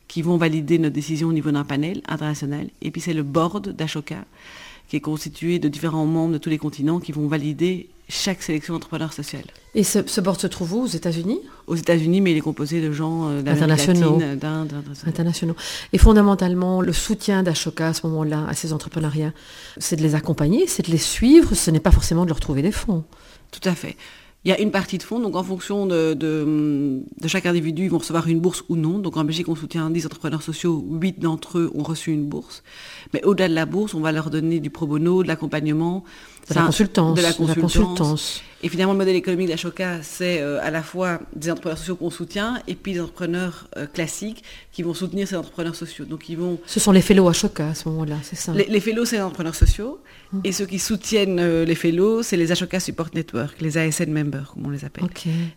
qui 0.08 0.24
vont 0.24 0.38
valider 0.38 0.80
notre 0.80 0.96
décision 0.96 1.28
au 1.28 1.34
niveau 1.34 1.52
d'un 1.52 1.64
panel 1.64 2.02
international. 2.08 2.68
Et 2.82 2.90
puis 2.90 3.00
c'est 3.00 3.14
le 3.14 3.24
board 3.24 3.70
d'Ashoka 3.70 4.26
qui 4.90 4.98
est 4.98 5.02
constitué 5.02 5.60
de 5.60 5.70
différents 5.70 6.06
membres 6.06 6.34
de 6.34 6.38
tous 6.40 6.50
les 6.50 6.58
continents 6.58 7.00
qui 7.00 7.12
vont 7.12 7.28
valider 7.28 7.90
chaque 8.10 8.42
sélection 8.42 8.74
d'entrepreneurs 8.74 9.14
social. 9.14 9.44
Et 9.76 9.84
ce, 9.84 10.20
board 10.20 10.42
se 10.42 10.48
trouve 10.48 10.74
où? 10.74 10.82
Aux 10.82 10.88
États-Unis? 10.88 11.40
Aux 11.68 11.76
États-Unis, 11.76 12.22
mais 12.22 12.32
il 12.32 12.38
est 12.38 12.42
composé 12.42 12.82
de 12.82 12.92
gens 12.92 13.30
euh, 13.30 13.42
internationaux. 13.46 14.20
internationaux. 15.06 15.56
Et 15.94 16.00
fondamentalement, 16.00 16.82
le 16.82 16.92
soutien 16.92 17.44
d'Ashoka 17.44 17.90
à 17.90 17.94
ce 17.94 18.08
moment-là, 18.08 18.46
à 18.50 18.56
ces 18.56 18.74
entrepreneuriats, 18.74 19.32
c'est 19.78 19.96
de 19.96 20.02
les 20.02 20.16
accompagner, 20.16 20.66
c'est 20.66 20.88
de 20.88 20.92
les 20.92 20.98
suivre, 20.98 21.54
ce 21.54 21.70
n'est 21.70 21.80
pas 21.80 21.92
forcément 21.92 22.24
de 22.24 22.30
leur 22.30 22.40
trouver 22.40 22.64
des 22.64 22.72
fonds. 22.72 23.04
Tout 23.52 23.70
à 23.70 23.76
fait. 23.76 23.96
Il 24.46 24.50
y 24.50 24.54
a 24.54 24.60
une 24.62 24.72
partie 24.72 24.98
de 24.98 25.04
fonds, 25.04 25.20
donc 25.20 25.36
en 25.36 25.44
fonction 25.44 25.86
de, 25.86 26.14
de, 26.14 27.28
chaque 27.28 27.46
individu, 27.46 27.84
ils 27.84 27.90
vont 27.90 27.98
recevoir 27.98 28.28
une 28.30 28.40
bourse 28.40 28.64
ou 28.70 28.78
non. 28.78 28.98
Donc 28.98 29.18
en 29.18 29.26
Belgique, 29.26 29.50
on 29.50 29.56
soutient 29.56 29.90
10 29.90 30.06
entrepreneurs 30.06 30.44
sociaux, 30.44 30.86
8 30.90 31.20
d'entre 31.20 31.60
eux 31.60 31.72
ont 31.76 31.84
reçu 31.84 32.14
une 32.14 32.26
bourse. 32.26 32.64
Mais 33.14 33.22
au-delà 33.26 33.50
de 33.50 33.54
la 33.54 33.66
bourse, 33.66 33.94
on 33.94 34.00
va 34.00 34.14
leur 34.14 34.30
donner 34.30 34.62
du 34.62 34.70
pro 34.70 34.88
bono, 34.88 35.24
de 35.24 35.28
l'accompagnement. 35.28 36.06
De, 36.50 36.56
la 36.56 36.62
consultance. 36.62 37.18
De 37.18 37.22
la 37.22 37.34
consultance. 37.34 38.42
Et 38.62 38.68
finalement, 38.68 38.92
le 38.92 38.98
modèle 38.98 39.16
économique 39.16 39.48
d'Ashoka, 39.48 40.04
c'est 40.04 40.42
euh, 40.42 40.60
à 40.62 40.70
la 40.70 40.84
fois 40.84 41.20
des 41.34 41.50
entrepreneurs 41.50 41.78
sociaux 41.78 41.96
qu'on 41.96 42.10
soutient 42.10 42.62
et 42.68 42.76
puis 42.76 42.94
des 42.94 43.00
entrepreneurs 43.00 43.68
euh, 43.78 43.86
classiques 43.86 44.44
qui 44.74 44.84
vont 44.84 44.94
soutenir 44.94 45.28
ces 45.28 45.38
entrepreneurs 45.38 45.76
sociaux. 45.76 46.04
Donc 46.04 46.28
ils 46.28 46.38
vont. 46.38 46.60
Ce 46.66 46.80
sont 46.80 46.92
les 46.92 47.02
fellows 47.02 47.30
Ashoka 47.30 47.70
à 47.70 47.74
ce 47.74 47.88
moment-là, 47.88 48.18
c'est 48.22 48.36
ça 48.36 48.54
Les, 48.54 48.66
les 48.66 48.80
fellows, 48.82 49.06
c'est 49.06 49.16
les 49.16 49.22
entrepreneurs 49.22 49.56
sociaux. 49.56 50.02
Hum. 50.34 50.42
Et 50.44 50.52
ceux 50.52 50.66
qui 50.66 50.78
soutiennent 50.78 51.40
euh, 51.40 51.64
les 51.64 51.76
fellows, 51.76 52.22
c'est 52.22 52.36
les 52.36 52.52
Ashoka 52.52 52.82
Support 52.82 53.10
Network, 53.16 53.56
les 53.62 53.78
ASN 53.78 54.12
members, 54.12 54.52
comme 54.54 54.66
on 54.66 54.70
les 54.70 54.84
appelle. 54.84 55.06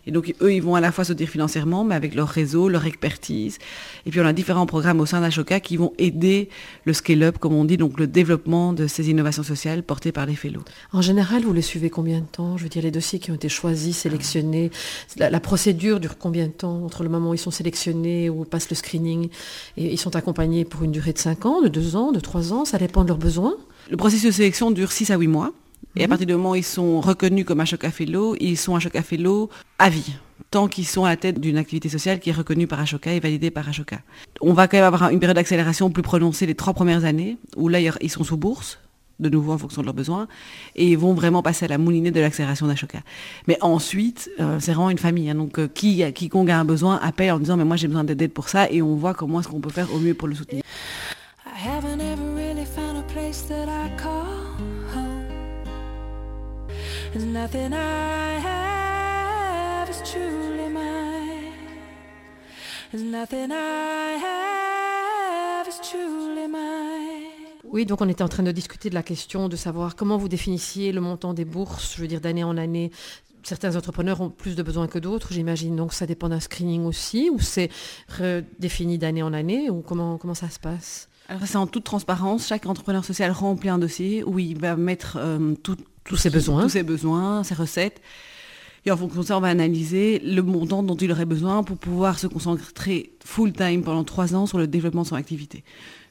Et 0.07 0.11
donc 0.11 0.33
eux, 0.41 0.53
ils 0.53 0.61
vont 0.61 0.75
à 0.75 0.81
la 0.81 0.91
fois 0.93 1.03
soutenir 1.03 1.27
financièrement, 1.27 1.83
mais 1.83 1.95
avec 1.95 2.15
leur 2.15 2.29
réseau, 2.29 2.69
leur 2.69 2.85
expertise. 2.85 3.57
Et 4.05 4.11
puis 4.11 4.21
on 4.21 4.25
a 4.25 4.33
différents 4.33 4.65
programmes 4.65 5.01
au 5.01 5.05
sein 5.05 5.19
d'Ashoka 5.19 5.59
qui 5.59 5.75
vont 5.75 5.91
aider 5.97 6.47
le 6.85 6.93
scale-up, 6.93 7.37
comme 7.37 7.53
on 7.53 7.65
dit, 7.65 7.75
donc 7.75 7.99
le 7.99 8.07
développement 8.07 8.71
de 8.71 8.87
ces 8.87 9.09
innovations 9.09 9.43
sociales 9.43 9.83
portées 9.83 10.13
par 10.13 10.25
les 10.25 10.35
fellows. 10.35 10.63
En 10.93 11.01
général, 11.01 11.43
vous 11.43 11.53
les 11.53 11.61
suivez 11.61 11.89
combien 11.89 12.21
de 12.21 12.25
temps? 12.25 12.57
Je 12.57 12.63
veux 12.63 12.69
dire, 12.69 12.81
les 12.81 12.92
dossiers 12.93 13.19
qui 13.19 13.31
ont 13.31 13.35
été 13.35 13.49
choisis, 13.49 13.97
sélectionnés 13.97 14.71
La, 15.17 15.39
procédure 15.41 15.99
dure 15.99 16.17
combien 16.17 16.47
de 16.47 16.51
temps 16.53 16.83
entre 16.85 17.03
le 17.03 17.09
moment 17.09 17.31
où 17.31 17.33
ils 17.33 17.39
sont 17.39 17.51
sélectionnés, 17.51 18.29
où 18.29 18.45
passent 18.45 18.69
le 18.69 18.75
screening 18.75 19.29
et 19.75 19.91
ils 19.91 19.99
sont 19.99 20.15
accompagnés 20.15 20.63
pour 20.63 20.83
une 20.83 20.91
durée 20.91 21.11
de 21.11 21.17
5 21.17 21.45
ans, 21.45 21.61
de 21.61 21.67
2 21.67 21.95
ans, 21.97 22.11
de 22.11 22.21
3 22.21 22.53
ans? 22.53 22.65
Ça 22.65 22.77
dépend 22.77 23.03
de 23.03 23.09
leurs 23.09 23.17
besoins 23.17 23.55
Le 23.89 23.97
processus 23.97 24.27
de 24.27 24.31
sélection 24.31 24.71
dure 24.71 24.91
6 24.91 25.11
à 25.11 25.17
8 25.17 25.27
mois. 25.27 25.51
Et 25.95 26.01
à 26.01 26.03
mhm. 26.03 26.09
partir 26.09 26.27
du 26.27 26.33
moment 26.33 26.51
où 26.51 26.55
ils 26.55 26.63
sont 26.63 27.01
reconnus 27.01 27.45
comme 27.45 27.59
Ashoka 27.59 27.91
Fellow, 27.91 28.35
ils 28.39 28.57
sont 28.57 28.75
Ashoka 28.75 29.03
Fellow 29.03 29.49
à 29.77 29.89
vie 29.89 30.13
tant 30.53 30.67
qu'ils 30.67 30.85
sont 30.85 31.03
à 31.03 31.09
la 31.09 31.17
tête 31.17 31.39
d'une 31.39 31.57
activité 31.57 31.89
sociale 31.89 32.19
qui 32.19 32.29
est 32.29 32.33
reconnue 32.33 32.67
par 32.67 32.79
Ashoka 32.79 33.11
et 33.11 33.19
validée 33.19 33.49
par 33.49 33.67
Ashoka. 33.67 33.99
On 34.39 34.53
va 34.53 34.67
quand 34.67 34.77
même 34.77 34.85
avoir 34.85 35.09
une 35.09 35.19
période 35.19 35.35
d'accélération 35.35 35.89
plus 35.89 36.03
prononcée 36.03 36.45
les 36.45 36.53
trois 36.53 36.73
premières 36.73 37.05
années, 37.05 37.37
où 37.55 37.69
là, 37.69 37.79
ils 37.79 38.09
sont 38.11 38.23
sous 38.23 38.37
bourse, 38.37 38.77
de 39.23 39.29
nouveau 39.29 39.53
en 39.53 39.57
fonction 39.57 39.81
de 39.81 39.87
leurs 39.87 39.95
besoins, 39.95 40.27
et 40.75 40.95
vont 40.95 41.13
vraiment 41.13 41.41
passer 41.41 41.65
à 41.65 41.67
la 41.67 41.77
moulinée 41.77 42.11
de 42.11 42.19
l'accélération 42.19 42.67
d'Ashoka. 42.67 42.99
Mais 43.47 43.57
ensuite, 43.61 44.29
euh, 44.39 44.57
c'est 44.59 44.73
vraiment 44.73 44.89
une 44.89 44.97
famille. 44.97 45.29
Hein. 45.29 45.35
donc, 45.35 45.59
euh, 45.59 45.67
qui, 45.67 46.03
quiconque 46.13 46.49
a 46.49 46.59
un 46.59 46.65
besoin 46.65 46.99
appelle 47.01 47.31
en 47.31 47.39
disant, 47.39 47.57
mais 47.57 47.65
moi 47.65 47.75
j'ai 47.75 47.87
besoin 47.87 48.03
d'aide 48.03 48.31
pour 48.31 48.49
ça, 48.49 48.69
et 48.69 48.81
on 48.81 48.95
voit 48.95 49.13
comment 49.13 49.39
est-ce 49.39 49.47
qu'on 49.47 49.61
peut 49.61 49.71
faire 49.71 49.93
au 49.93 49.99
mieux 49.99 50.13
pour 50.13 50.27
le 50.27 50.35
soutenir. 50.35 50.63
Oui, 67.73 67.85
donc 67.87 68.01
on 68.01 68.07
était 68.07 68.21
en 68.23 68.27
train 68.29 68.43
de 68.43 68.51
discuter 68.51 68.89
de 68.91 68.93
la 68.93 69.01
question 69.01 69.49
de 69.49 69.55
savoir 69.55 69.95
comment 69.95 70.17
vous 70.17 70.29
définissiez 70.29 70.91
le 70.91 71.01
montant 71.01 71.33
des 71.33 71.43
bourses, 71.43 71.95
je 71.95 72.01
veux 72.01 72.07
dire 72.07 72.21
d'année 72.21 72.43
en 72.43 72.55
année. 72.55 72.91
Certains 73.41 73.75
entrepreneurs 73.75 74.21
ont 74.21 74.29
plus 74.29 74.55
de 74.55 74.61
besoins 74.61 74.87
que 74.87 74.99
d'autres, 74.99 75.33
j'imagine. 75.33 75.75
Donc 75.75 75.91
ça 75.91 76.05
dépend 76.05 76.29
d'un 76.29 76.39
screening 76.39 76.85
aussi, 76.85 77.31
ou 77.33 77.39
c'est 77.39 77.69
redéfini 78.19 78.99
d'année 78.99 79.23
en 79.23 79.33
année, 79.33 79.71
ou 79.71 79.81
comment, 79.81 80.17
comment 80.19 80.35
ça 80.35 80.49
se 80.51 80.59
passe? 80.59 81.09
Alors 81.27 81.41
c'est 81.47 81.57
en 81.57 81.65
toute 81.65 81.83
transparence. 81.83 82.47
Chaque 82.47 82.67
entrepreneur 82.67 83.03
social 83.03 83.31
remplit 83.31 83.69
un 83.69 83.79
dossier 83.79 84.23
où 84.23 84.37
il 84.37 84.59
va 84.59 84.75
mettre 84.75 85.17
euh, 85.19 85.55
tout- 85.63 85.75
tout 85.75 85.83
Tous 86.03 86.15
ce 86.17 86.21
ses 86.23 86.29
qui- 86.29 86.35
besoins. 86.35 86.61
tous 86.61 86.69
ses 86.69 86.83
besoins, 86.83 87.43
ses 87.43 87.55
recettes. 87.55 88.01
Et 88.85 88.91
en 88.91 88.97
fonction 88.97 89.21
de 89.21 89.25
ça, 89.25 89.37
on 89.37 89.41
va 89.41 89.47
analyser 89.47 90.19
le 90.19 90.41
montant 90.43 90.83
dont 90.83 90.97
il 90.97 91.11
aurait 91.11 91.25
besoin 91.25 91.63
pour 91.63 91.77
pouvoir 91.77 92.19
se 92.19 92.27
concentrer 92.27 93.13
full 93.25 93.51
time 93.53 93.81
pendant 93.81 94.03
trois 94.03 94.35
ans 94.35 94.45
sur 94.45 94.57
le 94.59 94.67
développement 94.67 95.03
de 95.03 95.07
son 95.07 95.15
activité. 95.15 95.63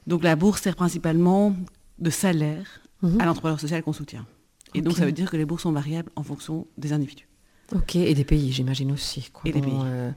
Donc 0.07 0.23
la 0.23 0.35
bourse 0.35 0.61
sert 0.61 0.75
principalement 0.75 1.55
de 1.99 2.09
salaire 2.09 2.79
Mhm. 3.01 3.19
à 3.19 3.25
l'entrepreneur 3.25 3.59
social 3.59 3.83
qu'on 3.83 3.91
soutient. 3.93 4.25
Et 4.73 4.81
donc 4.81 4.95
ça 4.97 5.05
veut 5.05 5.11
dire 5.11 5.29
que 5.29 5.35
les 5.37 5.45
bourses 5.45 5.63
sont 5.63 5.71
variables 5.73 6.09
en 6.15 6.23
fonction 6.23 6.65
des 6.77 6.93
individus. 6.93 7.27
Ok, 7.75 7.95
et 7.95 8.13
des 8.13 8.23
pays, 8.23 8.51
j'imagine 8.51 8.91
aussi. 8.91 9.29
quoi. 9.31 9.41
Et 9.45 9.51
des 9.53 9.61
pays. 9.61 9.73
euh, 9.85 10.11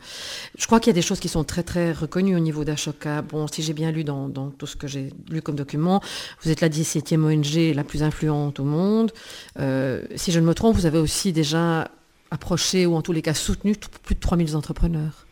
je 0.58 0.66
crois 0.66 0.78
qu'il 0.78 0.88
y 0.90 0.94
a 0.94 0.94
des 0.94 1.02
choses 1.02 1.20
qui 1.20 1.28
sont 1.28 1.42
très 1.44 1.62
très 1.62 1.92
reconnues 1.92 2.36
au 2.36 2.38
niveau 2.40 2.64
d'Ashoka. 2.64 3.22
Bon, 3.22 3.46
si 3.48 3.62
j'ai 3.62 3.72
bien 3.72 3.90
lu 3.90 4.04
dans, 4.04 4.28
dans 4.28 4.50
tout 4.50 4.66
ce 4.66 4.76
que 4.76 4.86
j'ai 4.86 5.12
lu 5.30 5.42
comme 5.42 5.56
document, 5.56 6.00
vous 6.42 6.50
êtes 6.50 6.60
la 6.60 6.68
17e 6.68 7.24
ONG 7.24 7.74
la 7.74 7.82
plus 7.84 8.02
influente 8.02 8.60
au 8.60 8.64
monde. 8.64 9.10
Euh, 9.58 10.02
si 10.16 10.32
je 10.32 10.38
ne 10.40 10.46
me 10.46 10.54
trompe, 10.54 10.76
vous 10.76 10.86
avez 10.86 10.98
aussi 10.98 11.32
déjà 11.32 11.90
approché 12.30 12.86
ou 12.86 12.94
en 12.94 13.02
tous 13.02 13.12
les 13.12 13.22
cas 13.22 13.34
soutenu 13.34 13.74
plus 14.04 14.14
de 14.14 14.20
3000 14.20 14.56
entrepreneurs. 14.56 15.25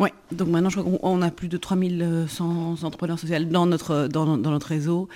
Oui, 0.00 0.10
donc 0.32 0.48
maintenant 0.48 0.70
je 0.70 0.78
crois 0.80 0.90
qu'on 0.90 0.98
on 1.02 1.22
a 1.22 1.30
plus 1.30 1.48
de 1.48 1.56
3100 1.56 2.84
entrepreneurs 2.84 3.18
sociaux 3.18 3.38
dans 3.44 3.66
notre, 3.66 4.06
dans, 4.08 4.36
dans 4.36 4.50
notre 4.50 4.68
réseau. 4.68 5.08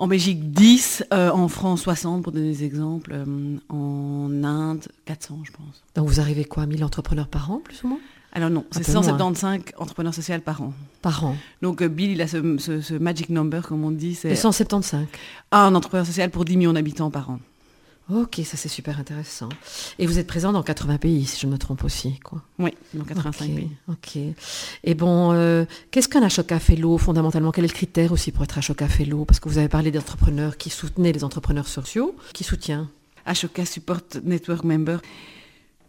En 0.00 0.06
Belgique, 0.06 0.52
10, 0.52 1.06
euh, 1.12 1.30
en 1.30 1.48
France, 1.48 1.82
60 1.82 2.22
pour 2.22 2.30
donner 2.32 2.50
des 2.52 2.62
exemples, 2.64 3.10
euh, 3.14 3.56
en 3.68 4.44
Inde, 4.44 4.86
400 5.06 5.40
je 5.44 5.50
pense. 5.50 5.82
Donc 5.96 6.06
vous 6.08 6.20
arrivez 6.20 6.44
quoi, 6.44 6.66
1000 6.66 6.84
entrepreneurs 6.84 7.26
par 7.26 7.50
an, 7.50 7.60
plus 7.64 7.82
ou 7.82 7.88
moins? 7.88 7.98
Alors 8.32 8.50
non, 8.50 8.64
c'est 8.70 8.84
peu 8.84 8.92
moins. 8.92 9.02
175 9.02 9.60
entrepreneurs 9.78 10.14
sociaux 10.14 10.36
par 10.44 10.62
an. 10.62 10.72
Par 11.02 11.24
an. 11.24 11.34
Donc 11.62 11.82
euh, 11.82 11.88
Bill, 11.88 12.10
il 12.10 12.20
a 12.22 12.28
ce, 12.28 12.58
ce- 12.58 12.80
ce 12.80 12.94
magic 12.94 13.30
number, 13.30 13.66
comme 13.66 13.82
on 13.84 13.90
dit, 13.90 14.14
c'est 14.14 14.36
175. 14.36 15.06
un 15.50 15.74
entrepreneur 15.74 16.06
social 16.06 16.30
pour 16.30 16.44
10 16.44 16.58
millions 16.58 16.74
d'habitants 16.74 17.10
par 17.10 17.30
an. 17.30 17.40
Ok, 18.10 18.40
ça 18.44 18.56
c'est 18.56 18.68
super 18.68 18.98
intéressant. 18.98 19.50
Et 19.98 20.06
vous 20.06 20.18
êtes 20.18 20.26
présent 20.26 20.52
dans 20.52 20.62
80 20.62 20.96
pays, 20.96 21.26
si 21.26 21.38
je 21.40 21.46
ne 21.46 21.52
me 21.52 21.58
trompe 21.58 21.84
aussi. 21.84 22.18
Quoi. 22.20 22.42
Oui, 22.58 22.70
dans 22.94 23.04
85 23.04 23.44
Ok, 23.50 23.54
pays. 23.54 23.70
Ok. 23.88 24.16
Et 24.84 24.94
bon, 24.94 25.32
euh, 25.32 25.66
qu'est-ce 25.90 26.08
qu'un 26.08 26.22
Ashoka 26.22 26.58
Fellow 26.58 26.96
fondamentalement? 26.96 27.50
Quel 27.52 27.64
est 27.64 27.68
le 27.68 27.74
critère 27.74 28.12
aussi 28.12 28.32
pour 28.32 28.44
être 28.44 28.56
Ashoka 28.56 28.88
Fellow 28.88 29.26
Parce 29.26 29.40
que 29.40 29.48
vous 29.50 29.58
avez 29.58 29.68
parlé 29.68 29.90
d'entrepreneurs 29.90 30.56
qui 30.56 30.70
soutenaient 30.70 31.12
les 31.12 31.22
entrepreneurs 31.22 31.68
sociaux. 31.68 32.16
Qui 32.32 32.44
soutient? 32.44 32.88
Ashoka 33.26 33.66
Support 33.66 34.00
Network 34.24 34.64
Member. 34.64 35.00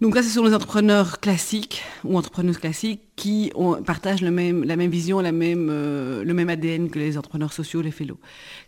Donc 0.02 0.16
là, 0.16 0.24
ce 0.24 0.30
sont 0.30 0.46
les 0.46 0.54
entrepreneurs 0.54 1.20
classiques 1.20 1.84
ou 2.06 2.18
entrepreneuses 2.18 2.58
classiques 2.58 3.02
qui 3.18 3.52
partagent 3.86 4.22
la 4.22 4.32
même 4.32 4.90
vision, 4.90 5.20
euh, 5.22 6.24
le 6.24 6.34
même 6.34 6.50
ADN 6.50 6.90
que 6.90 6.98
les 6.98 7.18
entrepreneurs 7.18 7.52
sociaux, 7.52 7.82
les 7.82 7.92
fellows. 7.92 8.18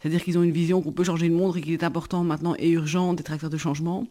C'est-à-dire 0.01 0.21
qu'ils 0.25 0.37
ont 0.37 0.43
une 0.43 0.51
vision 0.51 0.81
qu'on 0.81 0.91
peut 0.91 1.05
changer 1.05 1.29
le 1.29 1.33
monde 1.33 1.55
et 1.55 1.61
qu'il 1.61 1.71
est 1.71 1.85
important 1.85 2.25
maintenant 2.25 2.53
et 2.59 2.71
urgent 2.71 3.13
d'être 3.13 3.31
acteurs 3.31 3.49
de 3.49 3.57
changement. 3.57 4.05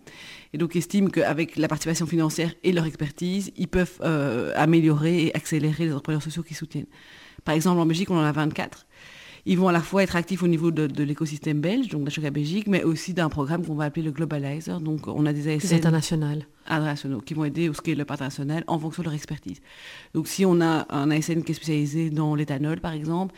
Et 0.54 0.58
donc 0.58 0.76
estiment 0.76 1.10
qu'avec 1.10 1.56
la 1.56 1.68
participation 1.68 2.06
financière 2.06 2.54
et 2.64 2.72
leur 2.72 2.86
expertise, 2.86 3.52
ils 3.58 3.68
peuvent 3.68 3.98
euh, 4.00 4.54
améliorer 4.56 5.26
et 5.26 5.36
accélérer 5.36 5.84
les 5.84 5.90
entrepreneurs 5.92 6.22
sociaux 6.22 6.42
qui 6.42 6.54
soutiennent. 6.54 6.88
Par 7.44 7.54
exemple, 7.54 7.80
en 7.80 7.86
Belgique, 7.86 8.10
on 8.10 8.16
en 8.16 8.24
a 8.24 8.32
24. 8.32 8.86
Ils 9.46 9.58
vont 9.58 9.68
à 9.68 9.72
la 9.72 9.80
fois 9.80 10.02
être 10.02 10.16
actifs 10.16 10.42
au 10.42 10.48
niveau 10.48 10.70
de, 10.70 10.86
de 10.86 11.02
l'écosystème 11.02 11.60
belge, 11.60 11.88
donc 11.88 12.04
d'Ashoka 12.04 12.30
Belgique, 12.30 12.66
mais 12.66 12.82
aussi 12.84 13.14
d'un 13.14 13.28
programme 13.28 13.64
qu'on 13.64 13.74
va 13.74 13.84
appeler 13.84 14.02
le 14.02 14.12
Globalizer. 14.12 14.80
Donc 14.80 15.08
on 15.08 15.26
a 15.26 15.32
des 15.32 15.48
ASN 15.48 15.74
internationales. 15.74 16.46
internationaux 16.66 17.20
qui 17.20 17.34
vont 17.34 17.44
aider 17.44 17.68
au 17.68 17.74
scale-up 17.74 18.10
international 18.10 18.64
en 18.66 18.78
fonction 18.78 19.02
de 19.02 19.08
leur 19.08 19.14
expertise. 19.14 19.60
Donc 20.14 20.28
si 20.28 20.44
on 20.44 20.60
a 20.60 20.86
un 20.90 21.10
ASN 21.10 21.42
qui 21.42 21.52
est 21.52 21.54
spécialisé 21.54 22.10
dans 22.10 22.34
l'éthanol, 22.34 22.80
par 22.80 22.92
exemple, 22.92 23.34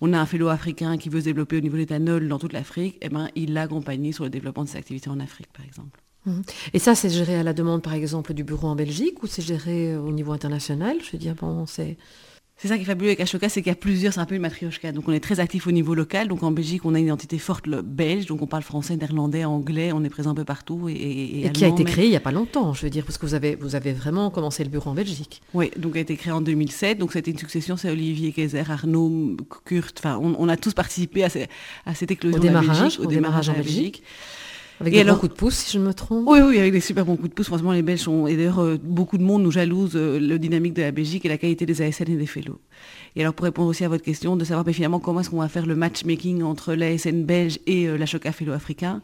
on 0.00 0.12
a 0.12 0.18
un 0.18 0.26
fellow 0.26 0.48
africain 0.48 0.96
qui 0.96 1.08
veut 1.08 1.20
se 1.20 1.24
développer 1.24 1.56
au 1.56 1.60
niveau 1.60 1.74
de 1.74 1.80
l'éthanol 1.80 2.28
dans 2.28 2.38
toute 2.38 2.52
l'Afrique, 2.52 2.98
eh 3.02 3.08
ben, 3.08 3.28
il 3.34 3.52
l'a 3.52 3.62
accompagné 3.62 4.12
sur 4.12 4.24
le 4.24 4.30
développement 4.30 4.64
de 4.64 4.68
ses 4.68 4.78
activités 4.78 5.10
en 5.10 5.18
Afrique, 5.18 5.48
par 5.52 5.64
exemple. 5.64 6.00
Mhm. 6.26 6.42
Et 6.72 6.78
ça, 6.78 6.94
c'est 6.94 7.10
géré 7.10 7.36
à 7.36 7.42
la 7.42 7.52
demande, 7.52 7.82
par 7.82 7.94
exemple, 7.94 8.34
du 8.34 8.44
bureau 8.44 8.68
en 8.68 8.76
Belgique 8.76 9.22
ou 9.22 9.26
c'est 9.26 9.42
géré 9.42 9.96
au 9.96 10.12
niveau 10.12 10.32
international? 10.32 10.98
Je 11.02 11.12
veux 11.12 11.18
dire, 11.18 11.34
bon, 11.34 11.66
c'est. 11.66 11.96
C'est 12.60 12.66
ça 12.66 12.76
qui 12.76 12.82
est 12.82 12.86
fabuleux 12.86 13.10
avec 13.10 13.20
Ashoka, 13.20 13.48
c'est 13.48 13.62
qu'il 13.62 13.70
y 13.70 13.72
a 13.72 13.76
plusieurs, 13.76 14.12
c'est 14.12 14.18
un 14.18 14.24
peu 14.24 14.34
une 14.34 14.42
matrioshka. 14.42 14.90
Donc 14.90 15.08
on 15.08 15.12
est 15.12 15.20
très 15.20 15.38
actif 15.38 15.68
au 15.68 15.70
niveau 15.70 15.94
local. 15.94 16.26
Donc 16.26 16.42
en 16.42 16.50
Belgique, 16.50 16.84
on 16.84 16.92
a 16.94 16.98
une 16.98 17.04
identité 17.04 17.38
forte 17.38 17.68
le 17.68 17.82
belge, 17.82 18.26
donc 18.26 18.42
on 18.42 18.48
parle 18.48 18.64
français, 18.64 18.96
néerlandais, 18.96 19.44
anglais, 19.44 19.92
on 19.92 20.02
est 20.02 20.08
présent 20.08 20.30
un 20.30 20.34
peu 20.34 20.44
partout. 20.44 20.88
Et, 20.88 20.92
et, 20.92 21.46
Et 21.46 21.52
qui 21.52 21.64
a 21.64 21.68
été 21.68 21.84
mais- 21.84 21.90
créé 21.90 22.06
il 22.06 22.10
n'y 22.10 22.16
a 22.16 22.20
pas 22.20 22.32
longtemps, 22.32 22.74
je 22.74 22.82
veux 22.82 22.90
dire, 22.90 23.04
parce 23.04 23.16
que 23.16 23.26
vous 23.26 23.34
avez, 23.34 23.54
vous 23.54 23.76
avez 23.76 23.92
vraiment 23.92 24.30
commencé 24.30 24.64
le 24.64 24.70
bureau 24.70 24.90
en 24.90 24.94
Belgique. 24.94 25.40
Oui, 25.54 25.70
donc 25.76 25.96
a 25.96 26.00
été 26.00 26.16
créé 26.16 26.32
en 26.32 26.40
2007. 26.40 26.98
Donc 26.98 27.12
c'était 27.12 27.30
une 27.30 27.38
succession, 27.38 27.76
c'est 27.76 27.90
Olivier 27.90 28.32
Kayser, 28.32 28.64
Arnaud, 28.68 29.36
Kurt. 29.64 29.96
Enfin, 30.00 30.18
on, 30.20 30.34
on 30.36 30.48
a 30.48 30.56
tous 30.56 30.74
participé 30.74 31.22
à, 31.22 31.28
ces- 31.28 31.46
à 31.86 31.94
cette 31.94 32.10
éclosion 32.10 32.38
Au 32.38 32.42
de 32.42 32.46
la 32.48 32.58
démarrage, 32.60 32.80
Belgique, 32.80 33.00
au 33.00 33.06
démarrage 33.06 33.48
en 33.50 33.52
Belgique. 33.54 34.02
Avec 34.80 34.92
Et 34.92 34.96
des 34.96 35.00
alors- 35.02 35.18
coups 35.18 35.32
de 35.32 35.36
pouce, 35.36 35.54
si 35.54 35.72
je 35.72 35.78
ne 35.78 35.86
me 35.86 35.92
trompe. 35.92 36.24
Oui, 36.28 36.38
oui, 36.40 36.58
avec 36.58 36.72
des 36.72 36.80
super 36.80 37.04
bons 37.04 37.16
coups 37.16 37.30
de 37.30 37.34
pouce. 37.34 37.46
Franchement, 37.46 37.72
les 37.72 37.82
Belges 37.82 38.00
sont. 38.00 38.26
Et 38.28 38.36
d'ailleurs, 38.36 38.60
euh, 38.60 38.78
beaucoup 38.80 39.18
de 39.18 39.24
monde 39.24 39.42
nous 39.42 39.50
jalouse 39.50 39.92
euh, 39.96 40.20
le 40.20 40.38
dynamique 40.38 40.74
de 40.74 40.82
la 40.82 40.92
Belgique 40.92 41.24
et 41.24 41.28
la 41.28 41.36
qualité 41.38 41.66
des 41.66 41.82
ASN 41.82 42.10
et 42.12 42.16
des 42.16 42.26
fellows. 42.26 42.60
Et 43.16 43.22
alors, 43.22 43.34
pour 43.34 43.44
répondre 43.44 43.68
aussi 43.68 43.84
à 43.84 43.88
votre 43.88 44.04
question, 44.04 44.36
de 44.36 44.44
savoir 44.44 44.64
ben, 44.64 44.72
finalement 44.72 45.00
comment 45.00 45.20
est-ce 45.20 45.30
qu'on 45.30 45.38
va 45.40 45.48
faire 45.48 45.66
le 45.66 45.74
matchmaking 45.74 46.42
entre 46.42 46.74
l'ASN 46.74 47.24
belge 47.24 47.58
et 47.66 47.88
euh, 47.88 47.98
la 47.98 48.06
Choca 48.06 48.30
Fellow 48.30 48.52
africain. 48.52 49.02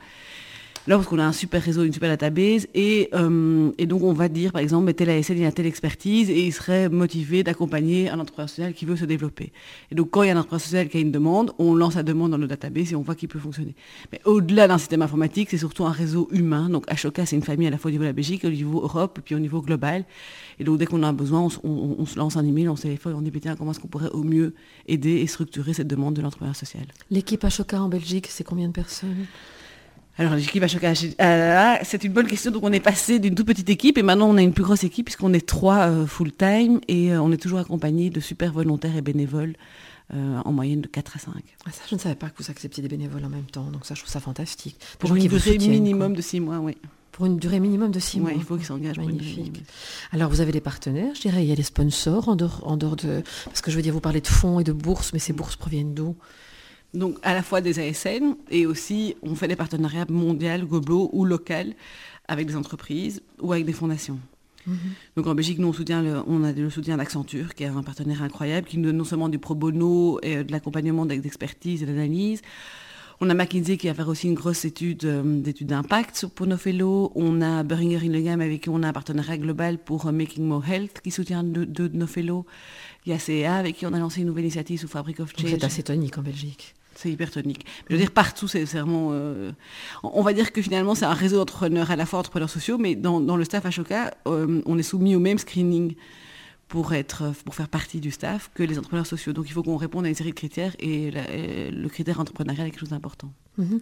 Là, 0.86 0.96
parce 0.96 1.08
qu'on 1.08 1.18
a 1.18 1.24
un 1.24 1.32
super 1.32 1.62
réseau, 1.62 1.82
une 1.84 1.94
super 1.94 2.10
database, 2.10 2.66
et, 2.74 3.08
euh, 3.14 3.70
donc 3.86 4.02
on 4.02 4.12
va 4.12 4.28
dire, 4.28 4.52
par 4.52 4.60
exemple, 4.60 4.84
mais 4.84 4.92
tel 4.92 5.08
ASN, 5.08 5.38
il 5.38 5.44
a 5.46 5.50
telle 5.52 5.64
expertise, 5.64 6.28
et 6.28 6.44
il 6.46 6.52
serait 6.52 6.90
motivé 6.90 7.42
d'accompagner 7.42 8.10
un 8.10 8.20
entrepreneur 8.20 8.50
social 8.50 8.74
qui 8.74 8.84
veut 8.84 8.96
se 8.96 9.06
développer. 9.06 9.50
Et 9.90 9.94
donc, 9.94 10.10
quand 10.10 10.22
il 10.22 10.26
y 10.26 10.30
a 10.30 10.34
un 10.34 10.36
entrepreneur 10.36 10.60
social 10.60 10.88
qui 10.90 10.98
a 10.98 11.00
une 11.00 11.10
demande, 11.10 11.52
on 11.58 11.74
lance 11.74 11.94
la 11.94 12.02
demande 12.02 12.32
dans 12.32 12.36
le 12.36 12.46
database 12.46 12.92
et 12.92 12.96
on 12.96 13.00
voit 13.02 13.14
qu'il 13.14 13.30
peut 13.30 13.38
fonctionner. 13.38 13.74
Mais 14.12 14.20
au-delà 14.26 14.68
d'un 14.68 14.76
système 14.76 15.00
informatique, 15.00 15.48
c'est 15.50 15.56
surtout 15.58 15.86
un 15.86 15.90
réseau 15.90 16.28
humain. 16.32 16.68
Donc, 16.68 16.84
Ashoka, 16.88 17.24
c'est 17.24 17.36
une 17.36 17.42
famille 17.42 17.66
à 17.66 17.70
la 17.70 17.78
fois 17.78 17.88
au 17.88 17.92
niveau 17.92 18.02
de 18.04 18.08
la 18.08 18.12
Belgique, 18.12 18.44
au 18.44 18.50
niveau 18.50 18.82
Europe, 18.82 19.20
puis 19.24 19.34
au 19.34 19.38
niveau 19.38 19.62
global. 19.62 20.04
Et 20.58 20.64
donc, 20.64 20.76
dès 20.78 20.84
qu'on 20.84 21.02
a 21.02 21.08
un 21.08 21.12
besoin, 21.14 21.48
on, 21.64 22.04
se- 22.04 22.18
lance 22.18 22.36
un 22.36 22.44
email, 22.44 22.68
on 22.68 22.74
téléphone, 22.74 23.14
on 23.14 23.22
dit, 23.22 23.30
tiens, 23.40 23.56
comment 23.56 23.70
est-ce 23.70 23.80
qu'on 23.80 23.88
pourrait 23.88 24.10
au 24.10 24.22
mieux 24.22 24.52
aider 24.86 25.12
et 25.16 25.26
structurer 25.26 25.72
cette 25.72 25.88
demande 25.88 26.12
de 26.14 26.20
l'entrepreneur 26.20 26.54
social? 26.54 26.84
L'équipe 27.10 27.42
Ashoka 27.42 27.80
en 27.80 27.88
Belgique, 27.88 28.26
c'est 28.28 28.44
combien 28.44 28.68
de 28.68 28.72
personnes? 28.74 29.26
Alors, 30.16 30.34
l'équipe 30.34 30.62
Ashoka, 30.62 30.92
euh, 31.20 31.74
c'est 31.82 32.04
une 32.04 32.12
bonne 32.12 32.26
question. 32.28 32.50
Donc, 32.52 32.62
on 32.62 32.72
est 32.72 32.78
passé 32.80 33.18
d'une 33.18 33.34
toute 33.34 33.46
petite 33.46 33.68
équipe 33.68 33.98
et 33.98 34.02
maintenant, 34.02 34.28
on 34.30 34.36
a 34.36 34.42
une 34.42 34.52
plus 34.52 34.62
grosse 34.62 34.84
équipe 34.84 35.06
puisqu'on 35.06 35.32
est 35.32 35.44
trois 35.44 35.88
euh, 35.88 36.06
full-time 36.06 36.80
et 36.86 37.12
euh, 37.12 37.20
on 37.20 37.32
est 37.32 37.36
toujours 37.36 37.58
accompagné 37.58 38.10
de 38.10 38.20
super 38.20 38.52
volontaires 38.52 38.96
et 38.96 39.02
bénévoles 39.02 39.54
euh, 40.14 40.38
en 40.44 40.52
moyenne 40.52 40.82
de 40.82 40.86
4 40.86 41.16
à 41.16 41.18
5. 41.18 41.32
Ah, 41.66 41.70
Ça, 41.72 41.82
je 41.90 41.94
ne 41.96 42.00
savais 42.00 42.14
pas 42.14 42.30
que 42.30 42.40
vous 42.42 42.50
acceptiez 42.50 42.80
des 42.82 42.88
bénévoles 42.88 43.24
en 43.24 43.28
même 43.28 43.46
temps, 43.50 43.64
donc 43.72 43.86
ça, 43.86 43.94
je 43.94 44.00
trouve 44.02 44.12
ça 44.12 44.20
fantastique. 44.20 44.78
Pour 45.00 45.14
une 45.16 45.26
durée 45.26 45.58
minimum 45.58 46.12
quoi. 46.12 46.16
de 46.18 46.22
6 46.22 46.40
mois, 46.40 46.58
oui. 46.58 46.76
Pour 47.10 47.26
une 47.26 47.36
durée 47.38 47.60
minimum 47.60 47.92
de 47.92 48.00
six 48.00 48.16
Ouais, 48.16 48.22
mois. 48.22 48.32
il 48.34 48.42
faut 48.42 48.56
qu'ils 48.56 48.66
s'engagent 48.66 48.98
Magnifique. 48.98 49.62
Alors, 50.10 50.30
vous 50.30 50.40
avez 50.40 50.50
des 50.50 50.60
partenaires, 50.60 51.14
je 51.14 51.20
dirais, 51.20 51.44
il 51.44 51.48
y 51.48 51.52
a 51.52 51.54
des 51.54 51.62
sponsors 51.62 52.28
en 52.28 52.34
dehors, 52.34 52.60
en 52.64 52.76
dehors 52.76 52.96
de... 52.96 53.22
Parce 53.44 53.60
que 53.60 53.70
je 53.70 53.76
veux 53.76 53.82
dire, 53.82 53.92
vous 53.92 54.00
parlez 54.00 54.20
de 54.20 54.26
fonds 54.26 54.58
et 54.58 54.64
de 54.64 54.72
bourses, 54.72 55.12
mais 55.12 55.20
ces 55.20 55.32
bourses 55.32 55.54
proviennent 55.54 55.94
d'où? 55.94 56.16
Donc, 56.94 57.18
à 57.22 57.34
la 57.34 57.42
fois 57.42 57.60
des 57.60 57.78
ASN 57.80 58.36
et 58.50 58.66
aussi, 58.66 59.16
on 59.22 59.34
fait 59.34 59.48
des 59.48 59.56
partenariats 59.56 60.06
mondiaux, 60.08 60.66
globaux 60.66 61.10
ou 61.12 61.24
locaux 61.24 61.74
avec 62.28 62.46
des 62.46 62.56
entreprises 62.56 63.22
ou 63.40 63.52
avec 63.52 63.66
des 63.66 63.72
fondations. 63.72 64.18
Donc 65.16 65.26
en 65.26 65.34
Belgique, 65.34 65.58
nous, 65.58 65.68
on, 65.68 65.72
soutient 65.72 66.02
le, 66.02 66.22
on 66.26 66.42
a 66.42 66.52
le 66.52 66.70
soutien 66.70 66.96
d'Accenture, 66.96 67.54
qui 67.54 67.64
est 67.64 67.68
un 67.68 67.82
partenaire 67.82 68.22
incroyable, 68.22 68.66
qui 68.66 68.78
nous 68.78 68.86
donne 68.86 68.96
non 68.96 69.04
seulement 69.04 69.28
du 69.28 69.38
pro 69.38 69.54
bono 69.54 70.18
et 70.22 70.38
euh, 70.38 70.44
de 70.44 70.52
l'accompagnement 70.52 71.06
d'expertise 71.06 71.82
et 71.82 71.86
d'analyse. 71.86 72.40
On 73.20 73.30
a 73.30 73.34
McKinsey 73.34 73.76
qui 73.76 73.86
va 73.86 73.94
faire 73.94 74.08
aussi 74.08 74.26
une 74.26 74.34
grosse 74.34 74.64
étude 74.64 75.04
euh, 75.04 75.40
d'études 75.40 75.68
d'impact 75.68 76.26
pour 76.34 76.46
nos 76.46 76.56
fellows. 76.56 77.12
On 77.14 77.42
a 77.42 77.62
Beringer 77.62 77.98
Ingelheim 77.98 78.40
avec 78.40 78.62
qui 78.62 78.68
on 78.70 78.82
a 78.82 78.88
un 78.88 78.92
partenariat 78.92 79.38
global 79.38 79.78
pour 79.78 80.06
euh, 80.06 80.12
Making 80.12 80.44
More 80.44 80.66
Health 80.68 81.00
qui 81.02 81.10
soutient 81.10 81.44
deux 81.44 81.66
de 81.66 81.96
nos 81.96 82.06
fellows. 82.06 82.46
Il 83.06 83.12
y 83.12 83.14
a 83.14 83.18
CA 83.18 83.56
avec 83.56 83.76
qui 83.76 83.86
on 83.86 83.92
a 83.92 83.98
lancé 83.98 84.22
une 84.22 84.28
nouvelle 84.28 84.44
initiative 84.44 84.80
sous 84.80 84.88
Fabric 84.88 85.20
of 85.20 85.32
Change. 85.36 85.50
c'est 85.50 85.64
assez 85.64 85.82
tonique 85.82 86.16
en 86.16 86.22
Belgique. 86.22 86.74
C'est 86.96 87.10
hyper 87.10 87.30
tonique. 87.30 87.66
Je 87.88 87.94
veux 87.94 88.00
dire, 88.00 88.10
partout, 88.10 88.48
c'est 88.48 88.64
vraiment... 88.64 89.10
euh, 89.12 89.52
on 90.02 90.22
va 90.22 90.32
dire 90.32 90.52
que 90.52 90.62
finalement, 90.62 90.94
c'est 90.94 91.04
un 91.04 91.12
réseau 91.14 91.36
d'entrepreneurs, 91.38 91.90
à 91.90 91.96
la 91.96 92.06
fois 92.06 92.18
entrepreneurs 92.20 92.50
sociaux, 92.50 92.78
mais 92.78 92.94
dans, 92.94 93.20
dans 93.20 93.36
le 93.36 93.44
staff 93.44 93.66
Ashoka, 93.66 94.12
euh, 94.26 94.62
on 94.66 94.78
est 94.78 94.82
soumis 94.82 95.14
au 95.16 95.20
même 95.20 95.38
screening 95.38 95.94
pour, 96.68 96.94
être, 96.94 97.32
pour 97.44 97.54
faire 97.54 97.68
partie 97.68 98.00
du 98.00 98.10
staff 98.10 98.50
que 98.54 98.62
les 98.62 98.78
entrepreneurs 98.78 99.06
sociaux. 99.06 99.32
Donc, 99.32 99.46
il 99.48 99.52
faut 99.52 99.62
qu'on 99.62 99.76
réponde 99.76 100.06
à 100.06 100.08
une 100.08 100.14
série 100.14 100.30
de 100.30 100.34
critères 100.34 100.74
et, 100.78 101.10
la- 101.10 101.30
et 101.30 101.70
le 101.70 101.88
critère 101.88 102.20
entrepreneurial 102.20 102.66
est 102.66 102.70
quelque 102.70 102.80
chose 102.80 102.88
d'important. 102.90 103.30
Mhm. 103.58 103.80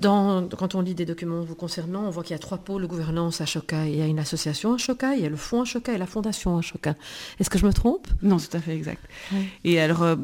Dans, 0.00 0.48
quand 0.48 0.74
on 0.74 0.80
lit 0.80 0.94
des 0.94 1.04
documents 1.04 1.42
vous 1.42 1.54
concernant, 1.54 2.02
on 2.06 2.10
voit 2.10 2.24
qu'il 2.24 2.32
y 2.32 2.36
a 2.36 2.40
trois 2.40 2.58
pôles 2.58 2.82
de 2.82 2.86
gouvernance 2.88 3.40
à 3.40 3.46
Choca. 3.46 3.86
Il 3.86 3.94
y 3.96 4.02
a 4.02 4.06
une 4.06 4.18
association 4.18 4.74
à 4.74 4.78
Choca, 4.78 5.14
il 5.14 5.22
y 5.22 5.26
a 5.26 5.28
le 5.28 5.36
fonds 5.36 5.62
à 5.62 5.64
Choca 5.64 5.92
et 5.92 5.98
la 5.98 6.06
fondation 6.06 6.56
à 6.58 6.62
Choca. 6.62 6.94
Est-ce 7.38 7.48
que 7.50 7.58
je 7.58 7.66
me 7.66 7.72
trompe? 7.72 8.08
Non, 8.22 8.38
c'est 8.40 8.48
tout 8.48 8.56
à 8.56 8.60
fait 8.60 8.74
exact. 8.74 9.02
Oui. 9.32 9.46
Et 9.64 9.78
alors, 9.80 10.02
euh, 10.02 10.16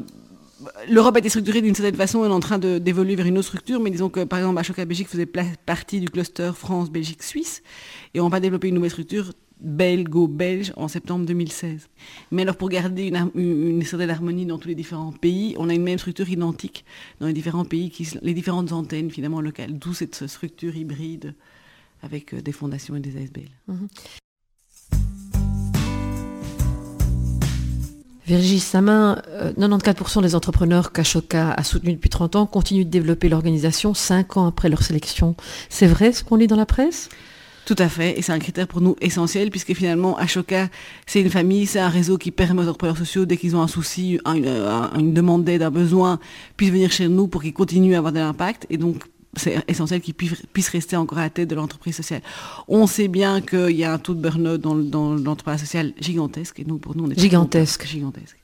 l'Europe 0.89 1.15
a 1.15 1.19
été 1.19 1.29
structurée 1.29 1.61
d'une 1.61 1.75
certaine 1.75 1.95
façon, 1.95 2.23
elle 2.23 2.31
est 2.31 2.33
en 2.33 2.39
train 2.39 2.59
d'évoluer 2.59 3.15
vers 3.15 3.25
une 3.25 3.37
autre 3.37 3.47
structure, 3.47 3.79
mais 3.79 3.89
disons 3.89 4.09
que 4.09 4.23
par 4.23 4.39
exemple, 4.39 4.59
Ashoka 4.59 4.85
Belgique 4.85 5.07
faisait 5.07 5.25
partie 5.25 5.99
du 5.99 6.09
cluster 6.09 6.51
France, 6.55 6.89
Belgique, 6.89 7.23
Suisse, 7.23 7.63
et 8.13 8.19
on 8.19 8.29
va 8.29 8.39
développer 8.39 8.69
une 8.69 8.75
nouvelle 8.75 8.91
structure 8.91 9.33
belgo-belge 9.61 10.73
en 10.75 10.87
septembre 10.87 11.25
2016. 11.25 11.87
Mais 12.31 12.41
alors 12.41 12.55
pour 12.55 12.69
garder 12.69 13.11
une, 13.35 13.83
certaine 13.83 14.09
harmonie 14.09 14.45
dans 14.45 14.57
tous 14.57 14.67
les 14.67 14.75
différents 14.75 15.11
pays, 15.11 15.55
on 15.57 15.69
a 15.69 15.73
une 15.73 15.83
même 15.83 15.99
structure 15.99 16.29
identique 16.29 16.83
dans 17.19 17.27
les 17.27 17.33
différents 17.33 17.65
pays, 17.65 17.89
qui, 17.91 18.07
les 18.21 18.33
différentes 18.33 18.71
antennes 18.71 19.11
finalement 19.11 19.41
locales, 19.41 19.77
d'où 19.77 19.93
cette 19.93 20.27
structure 20.27 20.75
hybride 20.75 21.35
avec 22.01 22.33
euh, 22.33 22.41
des 22.41 22.51
fondations 22.51 22.95
et 22.95 22.99
des 22.99 23.15
ASBL. 23.17 23.49
Mhm. 23.67 23.87
Virginie 28.31 28.61
Samin, 28.61 29.21
94% 29.59 30.19
euh, 30.19 30.21
des 30.21 30.35
entrepreneurs 30.35 30.93
qu'Ashoka 30.93 31.51
a 31.51 31.63
soutenus 31.65 31.95
depuis 31.95 32.09
30 32.09 32.37
ans 32.37 32.45
continuent 32.45 32.85
de 32.85 32.89
développer 32.89 33.27
l'organisation 33.27 33.93
5 33.93 34.37
ans 34.37 34.47
après 34.47 34.69
leur 34.69 34.83
sélection. 34.83 35.35
C'est 35.67 35.85
vrai 35.85 36.13
ce 36.13 36.23
qu'on 36.23 36.37
lit 36.37 36.47
dans 36.47 36.55
la 36.55 36.65
presse? 36.65 37.09
Tout 37.65 37.75
à 37.77 37.89
fait, 37.89 38.17
et 38.17 38.21
c'est 38.21 38.31
un 38.31 38.39
critère 38.39 38.67
pour 38.67 38.79
nous 38.79 38.95
essentiel, 39.01 39.49
puisque 39.49 39.73
finalement, 39.73 40.17
Ashoka, 40.17 40.69
c'est 41.05 41.19
une 41.19 41.29
famille, 41.29 41.65
c'est 41.65 41.81
un 41.81 41.89
réseau 41.89 42.17
qui 42.17 42.31
permet 42.31 42.61
aux 42.61 42.67
entrepreneurs 42.69 42.97
sociaux, 42.97 43.25
dès 43.25 43.35
qu'ils 43.35 43.57
ont 43.57 43.61
un 43.61 43.67
souci, 43.67 44.17
une, 44.25 45.13
demande 45.13 45.43
d'aide, 45.43 45.61
un 45.61 45.69
besoin, 45.69 46.17
puissent 46.55 46.71
venir 46.71 46.89
chez 46.89 47.09
nous 47.09 47.27
pour 47.27 47.41
qu'ils 47.41 47.53
continuent 47.53 47.95
à 47.95 47.97
avoir 47.97 48.13
de 48.13 48.19
l'impact. 48.19 48.65
Et 48.69 48.77
donc, 48.77 49.03
c'est 49.35 49.63
essentiel 49.67 50.01
qu'ils 50.01 50.13
puissent 50.13 50.69
rester 50.69 50.95
encore 50.95 51.19
à 51.19 51.23
la 51.23 51.29
tête 51.29 51.49
de 51.49 51.55
l'entreprise 51.55 51.95
sociale. 51.95 52.21
On 52.67 52.85
sait 52.87 53.07
bien 53.07 53.41
qu'il 53.41 53.71
y 53.71 53.83
a 53.83 53.93
un 53.93 53.97
taux 53.97 54.13
de 54.13 54.21
burn-out 54.21 54.59
dans, 54.59 54.75
dans 54.75 55.13
l'entreprise 55.15 55.59
sociale 55.59 55.93
gigantesque, 55.99 56.59
et 56.59 56.63
donc 56.63 56.81
pour 56.81 56.95
nous, 56.95 57.05
on 57.05 57.09
est 57.11 57.19
gigantesque. 57.19 57.85
gigantesque. 57.85 58.37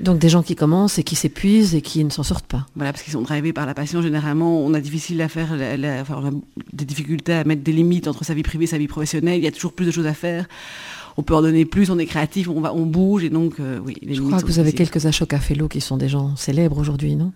Donc 0.00 0.18
des 0.18 0.28
gens 0.28 0.42
qui 0.42 0.56
commencent 0.56 0.98
et 0.98 1.02
qui 1.02 1.16
s'épuisent 1.16 1.74
et 1.74 1.82
qui 1.82 2.02
ne 2.02 2.10
s'en 2.10 2.22
sortent 2.22 2.46
pas. 2.46 2.66
Voilà, 2.76 2.92
parce 2.92 3.02
qu'ils 3.02 3.12
sont 3.12 3.22
drivés 3.22 3.52
par 3.52 3.66
la 3.66 3.74
passion. 3.74 4.00
Généralement, 4.00 4.64
on 4.64 4.72
a 4.74 4.80
difficile 4.80 5.20
à 5.20 5.28
faire, 5.28 5.52
enfin, 6.00 6.20
on 6.22 6.28
a 6.28 6.30
des 6.72 6.84
difficultés 6.84 7.34
à 7.34 7.44
mettre 7.44 7.62
des 7.62 7.72
limites 7.72 8.08
entre 8.08 8.24
sa 8.24 8.32
vie 8.32 8.42
privée 8.42 8.64
et 8.64 8.68
sa 8.68 8.78
vie 8.78 8.88
professionnelle. 8.88 9.38
Il 9.38 9.44
y 9.44 9.48
a 9.48 9.52
toujours 9.52 9.74
plus 9.74 9.84
de 9.84 9.90
choses 9.90 10.06
à 10.06 10.14
faire. 10.14 10.46
On 11.18 11.22
peut 11.22 11.34
en 11.34 11.42
donner 11.42 11.66
plus, 11.66 11.90
on 11.90 11.98
est 11.98 12.06
créatif, 12.06 12.48
on 12.48 12.60
va, 12.62 12.72
on 12.74 12.86
bouge 12.86 13.22
et 13.24 13.28
donc 13.28 13.60
euh, 13.60 13.78
oui. 13.84 13.96
Les 14.00 14.14
Je 14.14 14.22
crois 14.22 14.40
que 14.40 14.46
vous 14.46 14.58
avez 14.58 14.72
quelques 14.72 15.04
Ashoka 15.04 15.38
Fellow 15.38 15.68
qui 15.68 15.82
sont 15.82 15.98
des 15.98 16.08
gens 16.08 16.36
célèbres 16.36 16.78
aujourd'hui, 16.78 17.16
non? 17.16 17.32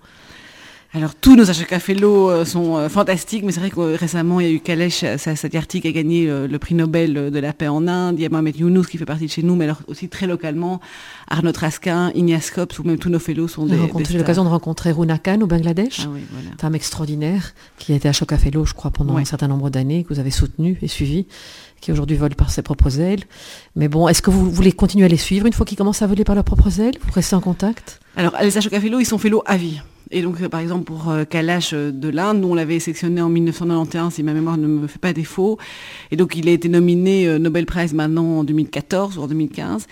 Alors 0.94 1.14
tous 1.14 1.36
nos 1.36 1.50
achats 1.50 1.64
euh, 1.70 2.44
sont 2.44 2.76
euh, 2.76 2.88
fantastiques, 2.88 3.44
mais 3.44 3.52
c'est 3.52 3.60
vrai 3.60 3.70
que 3.70 3.80
euh, 3.80 3.96
récemment 3.96 4.40
il 4.40 4.46
y 4.46 4.50
a 4.50 4.52
eu 4.52 4.60
Kalesh 4.60 5.04
Satyarthi 5.16 5.80
qui 5.80 5.88
a 5.88 5.92
gagné 5.92 6.26
le 6.26 6.58
prix 6.58 6.74
Nobel 6.74 7.30
de 7.30 7.38
la 7.38 7.52
paix 7.52 7.68
en 7.68 7.86
Inde, 7.86 8.16
il 8.18 8.22
y 8.22 8.26
a 8.26 8.28
Mohamed 8.28 8.56
Younous 8.56 8.84
qui 8.84 8.98
fait 8.98 9.04
partie 9.04 9.26
de 9.26 9.30
chez 9.30 9.42
nous, 9.42 9.56
mais 9.56 9.64
alors 9.64 9.82
aussi 9.88 10.08
très 10.08 10.26
localement, 10.26 10.80
Arnaud 11.28 11.52
Raskin, 11.56 12.12
Ignace 12.14 12.50
Kops 12.50 12.78
ou 12.78 12.84
même 12.84 12.98
tous 12.98 13.10
nos 13.10 13.18
fellows 13.18 13.48
sont 13.48 13.66
des, 13.66 13.76
J'ai 14.08 14.18
l'occasion 14.18 14.44
de 14.44 14.48
rencontrer 14.48 14.92
Runa 14.92 15.18
Khan 15.18 15.40
au 15.40 15.46
Bangladesh, 15.46 16.00
ah 16.06 16.60
femme 16.60 16.74
extraordinaire 16.74 17.54
qui 17.78 17.92
a 17.92 17.96
été 17.96 18.08
à 18.08 18.12
je 18.12 18.74
crois, 18.74 18.90
pendant 18.90 19.16
un 19.16 19.24
certain 19.24 19.48
nombre 19.48 19.70
d'années, 19.70 20.04
que 20.04 20.14
vous 20.14 20.20
avez 20.20 20.30
soutenu 20.30 20.78
et 20.82 20.88
suivi 20.88 21.26
qui 21.80 21.92
aujourd'hui 21.92 22.16
volent 22.16 22.34
par 22.36 22.50
ses 22.50 22.62
propres 22.62 23.00
ailes. 23.00 23.24
Mais 23.74 23.88
bon, 23.88 24.08
est-ce 24.08 24.22
que 24.22 24.30
vous 24.30 24.50
voulez 24.50 24.72
continuer 24.72 25.04
à 25.04 25.08
les 25.08 25.18
suivre 25.18 25.46
une 25.46 25.52
fois 25.52 25.66
qu'ils 25.66 25.76
commencent 25.76 26.02
à 26.02 26.06
voler 26.06 26.24
par 26.24 26.34
leurs 26.34 26.44
propres 26.44 26.80
ailes? 26.80 26.96
Vous 27.02 27.12
restez 27.12 27.36
en 27.36 27.40
contact? 27.40 28.00
Alors, 28.16 28.34
les 28.40 28.50
Fellows, 28.50 29.00
ils 29.00 29.06
sont 29.06 29.18
fellows 29.18 29.42
à 29.44 29.58
vie. 29.58 29.80
Et 30.10 30.22
donc, 30.22 30.40
euh, 30.40 30.48
par 30.48 30.60
exemple, 30.60 30.84
pour 30.84 31.10
euh, 31.10 31.24
Kalash 31.24 31.72
euh, 31.72 31.90
de 31.90 32.08
l'Inde, 32.08 32.40
nous, 32.40 32.48
on 32.48 32.54
l'avait 32.54 32.78
sélectionné 32.78 33.20
en 33.20 33.28
1991, 33.28 34.12
si 34.12 34.22
ma 34.22 34.32
mémoire 34.32 34.56
ne 34.56 34.66
me 34.66 34.86
fait 34.86 35.00
pas 35.00 35.12
défaut. 35.12 35.58
Et 36.10 36.16
donc, 36.16 36.36
il 36.36 36.48
a 36.48 36.52
été 36.52 36.68
nominé 36.68 37.38
Nobel 37.38 37.66
Prize 37.66 37.92
maintenant 37.92 38.38
en 38.38 38.44
2014 38.44 39.18
ou 39.18 39.22
en 39.22 39.26
2015. 39.26 39.86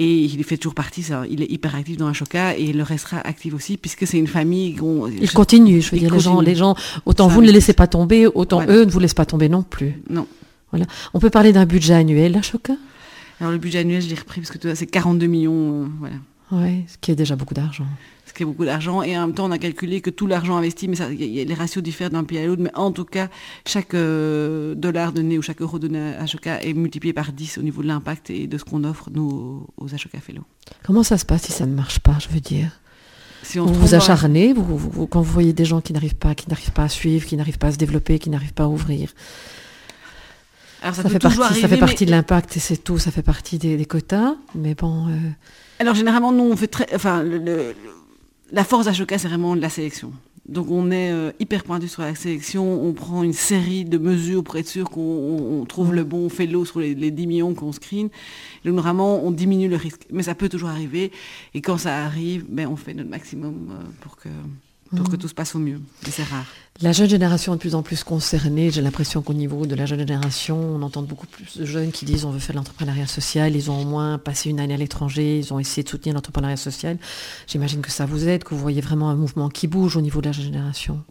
Et 0.00 0.16
il 0.16 0.44
fait 0.44 0.56
toujours 0.56 0.74
partie, 0.74 1.02
ça, 1.02 1.24
il 1.28 1.42
est 1.42 1.50
hyper 1.50 1.74
actif 1.74 1.96
dans 1.96 2.06
Ashoka 2.06 2.56
et 2.56 2.62
il 2.62 2.76
le 2.76 2.84
restera 2.84 3.18
actif 3.18 3.52
aussi 3.52 3.76
puisque 3.76 4.06
c'est 4.06 4.18
une 4.18 4.28
famille. 4.28 4.76
Il 5.20 5.32
continue, 5.32 5.82
je 5.82 5.90
veux 5.90 5.98
dire, 5.98 6.12
les 6.14 6.20
gens, 6.20 6.40
les 6.40 6.54
gens, 6.54 6.76
autant 7.04 7.26
vous 7.26 7.40
ne 7.40 7.46
les 7.46 7.52
laissez 7.52 7.72
pas 7.72 7.88
tomber, 7.88 8.28
autant 8.28 8.62
eux 8.68 8.84
ne 8.84 8.90
vous 8.90 9.00
laissent 9.00 9.14
pas 9.14 9.26
tomber 9.26 9.48
non 9.48 9.64
plus. 9.64 10.00
Non. 10.08 10.28
Voilà. 10.70 10.86
On 11.14 11.18
peut 11.18 11.30
parler 11.30 11.52
d'un 11.52 11.66
budget 11.66 11.94
annuel, 11.94 12.36
Ashoka? 12.36 12.74
Alors 13.40 13.50
le 13.50 13.58
budget 13.58 13.80
annuel, 13.80 14.00
je 14.00 14.08
l'ai 14.08 14.14
repris 14.14 14.40
parce 14.40 14.56
que 14.56 14.74
c'est 14.74 14.86
42 14.86 15.26
millions, 15.26 15.90
voilà. 15.98 16.16
Oui, 16.50 16.84
ce 16.88 16.96
qui 16.98 17.10
est 17.10 17.16
déjà 17.16 17.36
beaucoup 17.36 17.54
d'argent 17.54 17.86
qui 18.38 18.44
est 18.44 18.46
beaucoup 18.46 18.64
d'argent. 18.64 19.02
Et 19.02 19.18
en 19.18 19.26
même 19.26 19.34
temps, 19.34 19.46
on 19.46 19.50
a 19.50 19.58
calculé 19.58 20.00
que 20.00 20.10
tout 20.10 20.26
l'argent 20.26 20.56
investi, 20.56 20.88
mais 20.88 20.96
ça, 20.96 21.08
les 21.10 21.54
ratios 21.54 21.82
diffèrent 21.82 22.10
d'un 22.10 22.24
pays 22.24 22.38
à 22.38 22.46
l'autre, 22.46 22.62
mais 22.62 22.74
en 22.74 22.92
tout 22.92 23.04
cas, 23.04 23.28
chaque 23.66 23.94
euh, 23.94 24.74
dollar 24.74 25.12
donné 25.12 25.36
ou 25.36 25.42
chaque 25.42 25.60
euro 25.60 25.78
donné 25.78 26.14
à 26.14 26.22
Ashoka 26.22 26.62
est 26.62 26.72
multiplié 26.72 27.12
par 27.12 27.32
10 27.32 27.58
au 27.58 27.62
niveau 27.62 27.82
de 27.82 27.88
l'impact 27.88 28.30
et 28.30 28.46
de 28.46 28.56
ce 28.56 28.64
qu'on 28.64 28.84
offre, 28.84 29.10
nous, 29.12 29.66
aux 29.76 29.94
Ashoka 29.94 30.20
Fellows. 30.20 30.44
Comment 30.84 31.02
ça 31.02 31.18
se 31.18 31.26
passe 31.26 31.42
si 31.42 31.52
ça 31.52 31.66
ne 31.66 31.74
marche 31.74 31.98
pas, 31.98 32.16
je 32.20 32.28
veux 32.32 32.40
dire? 32.40 32.80
Si 33.42 33.58
on 33.58 33.66
vous 33.66 33.74
vous 33.74 33.94
acharnez, 33.94 34.52
vous, 34.52 35.06
quand 35.06 35.20
vous 35.20 35.32
voyez 35.32 35.52
des 35.52 35.64
gens 35.64 35.80
qui 35.80 35.92
n'arrivent 35.92 36.16
pas, 36.16 36.34
qui 36.34 36.48
n'arrivent 36.48 36.72
pas 36.72 36.84
à 36.84 36.88
suivre, 36.88 37.26
qui 37.26 37.36
n'arrivent 37.36 37.58
pas 37.58 37.68
à 37.68 37.72
se 37.72 37.78
développer, 37.78 38.18
qui 38.18 38.30
n'arrivent 38.30 38.54
pas 38.54 38.64
à 38.64 38.68
ouvrir. 38.68 39.12
Alors 40.82 40.94
ça, 40.94 41.08
fait 41.08 41.18
partie, 41.18 41.60
ça 41.60 41.68
fait 41.68 41.76
partie 41.76 42.06
de 42.06 42.10
l'impact 42.10 42.56
et 42.56 42.60
c'est 42.60 42.76
tout, 42.76 42.98
ça 42.98 43.10
fait 43.10 43.22
partie 43.22 43.58
des, 43.58 43.84
quotas, 43.84 44.34
mais 44.54 44.74
bon. 44.74 45.08
Euh, 45.08 45.16
Alors 45.80 45.94
généralement, 45.94 46.32
nous 46.32 46.44
on 46.44 46.56
fait 46.56 46.68
très, 46.68 46.86
enfin 46.94 47.22
le, 47.22 47.74
la 48.52 48.64
force 48.64 48.86
d'Ashoka, 48.86 49.18
c'est 49.18 49.28
vraiment 49.28 49.54
la 49.54 49.68
sélection. 49.68 50.12
Donc 50.48 50.70
on 50.70 50.90
est 50.90 51.12
euh, 51.12 51.30
hyper 51.40 51.62
pointu 51.62 51.88
sur 51.88 52.02
la 52.02 52.14
sélection, 52.14 52.82
on 52.82 52.94
prend 52.94 53.22
une 53.22 53.34
série 53.34 53.84
de 53.84 53.98
mesures 53.98 54.42
pour 54.42 54.56
être 54.56 54.68
sûr 54.68 54.88
qu'on 54.88 55.66
trouve 55.68 55.92
le 55.94 56.04
bon 56.04 56.30
fellow 56.30 56.64
sur 56.64 56.80
les, 56.80 56.94
les 56.94 57.10
10 57.10 57.26
millions 57.26 57.54
qu'on 57.54 57.72
screen. 57.72 58.08
Et 58.64 58.68
donc 58.68 58.78
vraiment, 58.78 59.22
on 59.22 59.30
diminue 59.30 59.68
le 59.68 59.76
risque. 59.76 60.06
Mais 60.10 60.22
ça 60.22 60.34
peut 60.34 60.48
toujours 60.48 60.70
arriver. 60.70 61.12
Et 61.52 61.60
quand 61.60 61.76
ça 61.76 61.98
arrive, 61.98 62.46
ben, 62.48 62.66
on 62.66 62.76
fait 62.76 62.94
notre 62.94 63.10
maximum 63.10 63.68
euh, 63.72 63.84
pour 64.00 64.16
que 64.16 64.30
pour 64.94 65.08
que 65.08 65.16
mm. 65.16 65.18
tout 65.18 65.28
se 65.28 65.34
passe 65.34 65.54
au 65.54 65.58
mieux. 65.58 65.80
C'est 66.08 66.22
rare. 66.22 66.46
La 66.80 66.92
jeune 66.92 67.08
génération 67.08 67.54
est 67.54 67.56
de 67.56 67.60
plus 67.60 67.74
en 67.74 67.82
plus 67.82 68.04
concernée. 68.04 68.70
J'ai 68.70 68.82
l'impression 68.82 69.20
qu'au 69.20 69.34
niveau 69.34 69.66
de 69.66 69.74
la 69.74 69.84
jeune 69.84 69.98
génération, 69.98 70.56
on 70.56 70.82
entend 70.82 71.02
beaucoup 71.02 71.26
plus 71.26 71.58
de 71.58 71.64
jeunes 71.64 71.90
qui 71.90 72.04
disent 72.04 72.24
on 72.24 72.30
veut 72.30 72.38
faire 72.38 72.54
de 72.54 72.58
l'entrepreneuriat 72.58 73.08
social. 73.08 73.56
Ils 73.56 73.70
ont 73.70 73.82
au 73.82 73.84
moins 73.84 74.18
passé 74.18 74.50
une 74.50 74.60
année 74.60 74.74
à 74.74 74.76
l'étranger. 74.76 75.38
Ils 75.38 75.52
ont 75.52 75.58
essayé 75.58 75.82
de 75.82 75.88
soutenir 75.88 76.14
l'entrepreneuriat 76.14 76.56
social. 76.56 76.96
J'imagine 77.48 77.80
que 77.80 77.90
ça 77.90 78.06
vous 78.06 78.28
aide, 78.28 78.44
que 78.44 78.54
vous 78.54 78.60
voyez 78.60 78.80
vraiment 78.80 79.10
un 79.10 79.16
mouvement 79.16 79.48
qui 79.48 79.66
bouge 79.66 79.96
au 79.96 80.00
niveau 80.00 80.20
de 80.20 80.26
la 80.26 80.32
jeune 80.32 80.44
génération. 80.44 81.02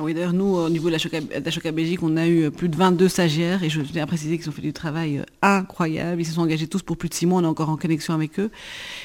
Ah 0.00 0.02
oui, 0.02 0.14
d'ailleurs, 0.14 0.32
nous, 0.32 0.56
au 0.56 0.70
niveau 0.70 0.88
de 0.88 0.96
la 0.96 1.72
Belgique, 1.72 2.02
on 2.02 2.16
a 2.16 2.26
eu 2.26 2.50
plus 2.50 2.70
de 2.70 2.76
22 2.76 3.06
stagiaires 3.06 3.62
et 3.62 3.68
je 3.68 3.82
tiens 3.82 4.04
à 4.04 4.06
préciser 4.06 4.38
qu'ils 4.38 4.48
ont 4.48 4.52
fait 4.52 4.62
du 4.62 4.72
travail 4.72 5.18
euh, 5.18 5.24
incroyable. 5.42 6.22
Ils 6.22 6.24
se 6.24 6.32
sont 6.32 6.40
engagés 6.40 6.66
tous 6.68 6.80
pour 6.80 6.96
plus 6.96 7.10
de 7.10 7.14
six 7.14 7.26
mois. 7.26 7.42
On 7.42 7.44
est 7.44 7.46
encore 7.46 7.68
en 7.68 7.76
connexion 7.76 8.14
avec 8.14 8.40
eux. 8.40 8.50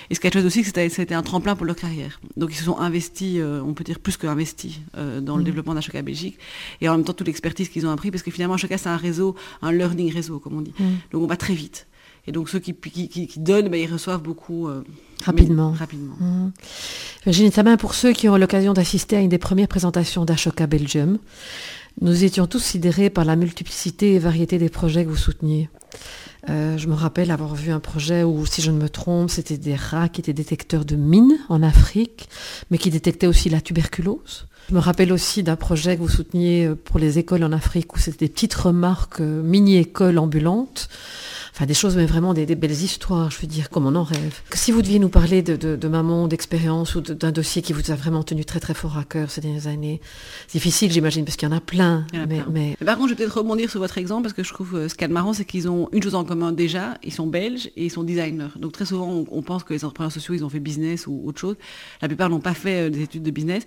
Et 0.10 0.16
ce 0.16 0.22
qui 0.22 0.28
est 0.28 0.32
chouette 0.32 0.46
aussi, 0.46 0.64
c'est 0.64 0.72
que 0.72 0.90
c'était 0.90 1.14
un 1.14 1.22
tremplin 1.22 1.58
pour 1.58 1.66
leur 1.66 1.76
carrière. 1.76 2.22
Donc, 2.38 2.54
ils 2.54 2.56
se 2.56 2.64
sont 2.64 2.80
investis, 2.80 3.40
euh, 3.40 3.60
on 3.60 3.74
peut 3.74 3.84
dire 3.84 4.00
plus 4.00 4.16
qu'investis, 4.16 4.80
euh, 4.96 5.20
dans 5.20 5.36
le 5.36 5.42
mmh. 5.42 5.46
développement 5.46 5.74
d'Ashoka 5.74 6.02
Belgique. 6.02 6.38
Et 6.80 6.88
en 6.88 6.96
même 6.96 7.04
temps, 7.04 7.12
toute 7.12 7.28
l'expertise 7.28 7.68
qu'ils 7.68 7.86
ont 7.86 7.92
appris, 7.92 8.10
parce 8.10 8.24
que 8.24 8.32
finalement, 8.32 8.54
Ashoka, 8.54 8.78
c'est 8.78 8.88
un 8.88 8.96
réseau, 8.96 9.36
un 9.62 9.74
learning 9.74 10.14
réseau, 10.14 10.40
comme 10.40 10.58
on 10.58 10.62
dit. 10.62 10.74
Mmh. 10.80 10.84
Donc, 11.12 11.24
on 11.24 11.28
va 11.28 11.36
très 11.36 11.56
vite. 11.56 11.88
Et 12.28 12.32
donc 12.32 12.50
ceux 12.50 12.60
qui, 12.60 12.74
qui, 12.74 13.40
donnent, 13.40 13.70
ben, 13.70 13.80
ils 13.80 13.92
reçoivent 13.92 14.22
beaucoup 14.22 14.68
euh, 14.68 14.84
rapidement. 15.24 15.72
rapidement. 15.72 16.16
Mmh. 16.20 16.52
Virginie 17.26 17.52
pour 17.80 17.96
ceux 17.96 18.14
qui 18.14 18.30
ont 18.30 18.38
l'occasion 18.38 18.74
d'assister 18.74 19.18
à 19.18 19.20
une 19.20 19.30
des 19.30 19.38
premières 19.38 19.68
présentations 19.68 20.26
d'Ashoka 20.26 20.68
Belgium, 20.68 21.18
nous 22.02 22.24
étions 22.24 22.46
tous 22.46 22.60
sidérés 22.60 23.10
par 23.10 23.26
la 23.26 23.36
multiplicité 23.36 24.14
et 24.14 24.20
variété 24.20 24.58
des 24.58 24.70
projets 24.70 25.06
que 25.06 25.10
vous 25.10 25.16
souteniez. 25.16 25.70
Euh, 26.50 26.78
je 26.78 26.88
me 26.88 26.94
rappelle 26.94 27.32
avoir 27.32 27.56
vu 27.56 27.72
un 27.72 27.80
projet 27.80 28.24
où, 28.24 28.46
si 28.46 28.62
je 28.62 28.70
ne 28.70 28.78
me 28.78 28.90
trompe, 28.90 29.30
c'était 29.30 29.58
des 29.58 29.76
rats 29.76 30.10
qui 30.10 30.22
étaient 30.22 30.34
détecteurs 30.34 30.86
de 30.86 30.96
mines 30.96 31.40
en 31.50 31.64
Afrique, 31.64 32.30
mais 32.70 32.78
qui 32.78 32.90
détectaient 32.90 33.28
aussi 33.28 33.50
la 33.50 33.62
tuberculose. 33.62 34.48
Je 34.70 34.76
me 34.76 34.80
rappelle 34.80 35.14
aussi 35.14 35.44
d'un 35.44 35.56
projet 35.56 35.96
que 35.96 36.02
vous 36.02 36.10
souteniez 36.10 36.70
pour 36.84 37.00
les 37.00 37.18
écoles 37.18 37.44
en 37.44 37.52
Afrique, 37.52 37.96
où 37.96 38.00
c'était 38.00 38.26
des 38.26 38.32
petites 38.32 38.56
remarques 38.56 39.22
euh, 39.22 39.42
mini-écoles 39.42 40.18
ambulantes 40.18 40.90
enfin 41.56 41.66
des 41.66 41.74
choses, 41.74 41.96
mais 41.96 42.06
vraiment 42.06 42.34
des, 42.34 42.46
belles 42.56 42.72
histoires, 42.72 43.32
je 43.32 43.40
veux 43.40 43.48
dire, 43.48 43.70
comme 43.70 43.86
on 43.86 43.96
en 43.96 44.04
rêve. 44.04 44.42
Si 44.54 44.74
vous 44.74 44.82
deviez 44.82 45.00
nous 45.00 45.08
parler 45.08 45.42
de, 45.42 45.56
de, 45.56 45.88
maman, 45.88 46.28
d'expérience 46.28 46.96
ou 46.96 47.02
d'un 47.02 47.32
dossier 47.32 47.62
qui 47.62 47.72
vous 47.72 47.92
a 47.92 47.96
vraiment 47.96 48.24
tenu 48.24 48.44
très 48.44 48.60
très 48.60 48.74
fort 48.74 48.98
à 48.98 49.06
cœur 49.06 49.32
ces 49.32 49.40
dernières 49.40 49.68
années, 49.68 50.02
c'est 50.48 50.58
difficile, 50.58 50.92
j'imagine, 50.92 51.24
parce 51.24 51.38
qu'il 51.38 51.48
y 51.48 51.52
en 51.52 51.56
a 51.56 51.62
plein. 51.62 52.06
mais, 52.52 52.76
Par 52.84 52.98
contre, 52.98 53.10
je 53.10 53.14
vais 53.14 53.24
peut-être 53.24 53.38
rebondir 53.38 53.70
sur 53.70 53.80
votre 53.80 53.98
exemple 53.98 54.24
parce 54.24 54.34
que 54.34 54.44
je 54.44 54.54
trouve 54.54 54.76
euh, 54.76 54.90
ce 54.90 54.96
qu'il 54.96 55.04
y 55.04 55.06
a 55.06 55.08
de 55.08 55.14
marrant, 55.14 55.32
c'est 55.32 55.46
qu'ils 55.46 55.70
ont 55.70 55.88
une 55.94 56.04
chose 56.04 56.16
en 56.16 56.26
commun 56.26 56.52
déjà, 56.52 56.98
ils 57.04 57.14
sont 57.14 57.28
belges 57.28 57.68
et 57.78 57.86
ils 57.86 57.92
sont 57.92 58.04
designers. 58.04 58.50
Donc 58.58 58.74
très 58.74 58.86
souvent, 58.86 59.26
on, 59.32 59.42
pense 59.42 59.64
que 59.64 59.74
les 59.74 59.86
entrepreneurs 59.86 60.12
sociaux, 60.12 60.34
ils 60.34 60.44
ont 60.44 60.50
fait 60.50 60.60
business 60.60 61.08
ou 61.08 61.22
autre 61.26 61.40
chose. 61.40 61.56
La 62.02 62.10
plupart 62.10 62.30
n'ont 62.30 62.42
pas 62.42 62.54
fait 62.54 62.88
euh, 62.88 62.90
des 62.90 63.04
études 63.04 63.24
de 63.24 63.32
business 63.32 63.64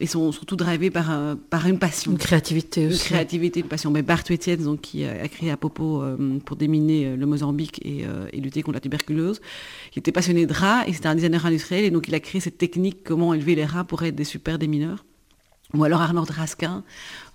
et 0.00 0.06
sont 0.06 0.32
surtout 0.32 0.56
drivés 0.56 0.90
par, 0.90 1.12
euh, 1.12 1.36
par 1.50 1.68
une 1.68 1.78
passion. 1.78 2.10
Une 2.10 2.18
créativité 2.18 2.88
aussi. 2.88 2.96
Une 2.96 3.04
créativité, 3.04 3.60
une 3.60 3.66
passion. 3.66 3.92
Mais 3.92 4.02
Bart 4.02 4.24
Etienne, 4.28 4.64
donc, 4.64 4.80
qui 4.80 5.04
a, 5.04 5.28
créé 5.28 5.52
à 5.52 5.56
Popo 5.56 6.02
pour 6.44 6.56
déminer 6.56 7.14
le 7.16 7.27
Mozambique 7.28 7.80
euh, 7.86 8.26
et, 8.32 8.40
lutter 8.40 8.62
contre 8.62 8.74
la 8.74 8.80
tuberculose. 8.80 9.40
Il 9.94 10.00
était 10.00 10.12
passionné 10.12 10.46
de 10.46 10.52
rats 10.52 10.86
et 10.86 10.92
c'était 10.92 11.08
un 11.08 11.14
designer 11.14 11.44
industriel 11.46 11.84
et 11.84 11.90
donc 11.90 12.08
il 12.08 12.14
a 12.14 12.20
créé 12.20 12.40
cette 12.40 12.58
technique 12.58 13.04
comment 13.04 13.34
élever 13.34 13.54
les 13.54 13.64
rats 13.64 13.84
pour 13.84 14.02
être 14.02 14.16
des 14.16 14.24
super 14.24 14.58
démineurs. 14.58 15.04
Ou 15.74 15.84
alors 15.84 16.00
Arnaud 16.00 16.24
Raskin, 16.24 16.82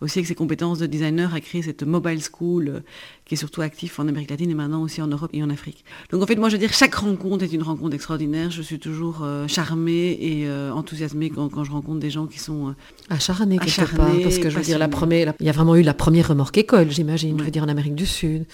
aussi 0.01 0.17
avec 0.17 0.27
ses 0.27 0.33
compétences 0.33 0.79
de 0.79 0.87
designer, 0.87 1.35
a 1.35 1.39
créé 1.39 1.61
cette 1.61 1.83
mobile 1.83 2.19
school 2.19 2.67
euh, 2.67 2.79
qui 3.25 3.35
est 3.35 3.37
surtout 3.37 3.61
actif 3.61 3.99
en 3.99 4.07
Amérique 4.07 4.29
latine 4.29 4.51
et 4.51 4.53
maintenant 4.53 4.81
aussi 4.81 5.01
en 5.01 5.07
Europe 5.07 5.31
et 5.33 5.41
en 5.43 5.49
Afrique. 5.49 5.85
Donc 6.11 6.21
en 6.21 6.25
fait, 6.25 6.35
moi 6.35 6.49
je 6.49 6.55
veux 6.55 6.59
dire, 6.59 6.73
chaque 6.73 6.95
rencontre 6.95 7.43
est 7.43 7.53
une 7.53 7.63
rencontre 7.63 7.95
extraordinaire. 7.95 8.51
Je 8.51 8.61
suis 8.61 8.79
toujours 8.79 9.19
euh, 9.23 9.47
charmée 9.47 10.17
et 10.19 10.47
euh, 10.47 10.71
enthousiasmée 10.71 11.29
quand, 11.29 11.47
quand, 11.49 11.63
je 11.63 11.71
rencontre 11.71 11.99
des 11.99 12.09
gens 12.09 12.27
qui 12.27 12.39
sont 12.39 12.69
euh, 12.69 12.73
acharnés 13.09 13.59
quelque 13.59 13.95
part. 13.95 14.11
Parce 14.21 14.39
que 14.39 14.49
je 14.49 14.57
veux 14.57 14.63
dire, 14.63 14.77
la 14.77 14.89
première, 14.89 15.33
il 15.39 15.45
y 15.45 15.49
a 15.49 15.53
vraiment 15.53 15.75
eu 15.75 15.83
la 15.83 15.93
première 15.93 16.27
remorque 16.27 16.57
école, 16.57 16.91
j'imagine, 16.91 17.39
je 17.39 17.43
veux 17.43 17.51
dire 17.51 17.63
en 17.63 17.69
Amérique 17.69 17.95
du 17.95 18.05
Sud. 18.05 18.45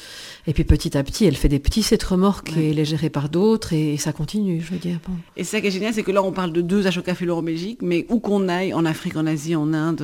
Et 0.46 0.54
puis 0.54 0.64
petit 0.64 0.98
à 0.98 1.04
petit, 1.04 1.26
elle 1.26 1.36
fait 1.36 1.50
des 1.50 1.60
petits 1.60 1.84
cette 1.84 2.04
remorque 2.04 2.56
et 2.56 2.72
elle 2.72 2.80
est 2.80 2.86
gérée 2.86 3.10
par 3.10 3.30
d'autres 3.30 3.74
et, 3.74 3.98
ça 3.98 4.14
continue, 4.14 4.62
je 4.62 4.72
veux 4.72 4.80
dire. 4.80 5.00
Bon. 5.08 5.16
Et 5.36 5.44
ça 5.44 5.60
qui 5.60 5.68
est 5.68 5.72
génial, 5.72 5.94
c'est 5.94 6.04
que 6.04 6.12
là 6.12 6.24
on 6.24 6.32
parle 6.32 6.54
de 6.54 6.62
deux 6.62 6.88
Ashoka 6.88 7.14
en 7.32 7.42
Belgique, 7.42 7.80
mais 7.82 8.06
où 8.10 8.20
qu'on 8.20 8.48
aille, 8.48 8.74
en 8.74 8.86
Afrique, 8.86 9.18
en 9.18 9.26
Asie, 9.26 9.56
en 9.56 9.74
Inde, 9.74 10.02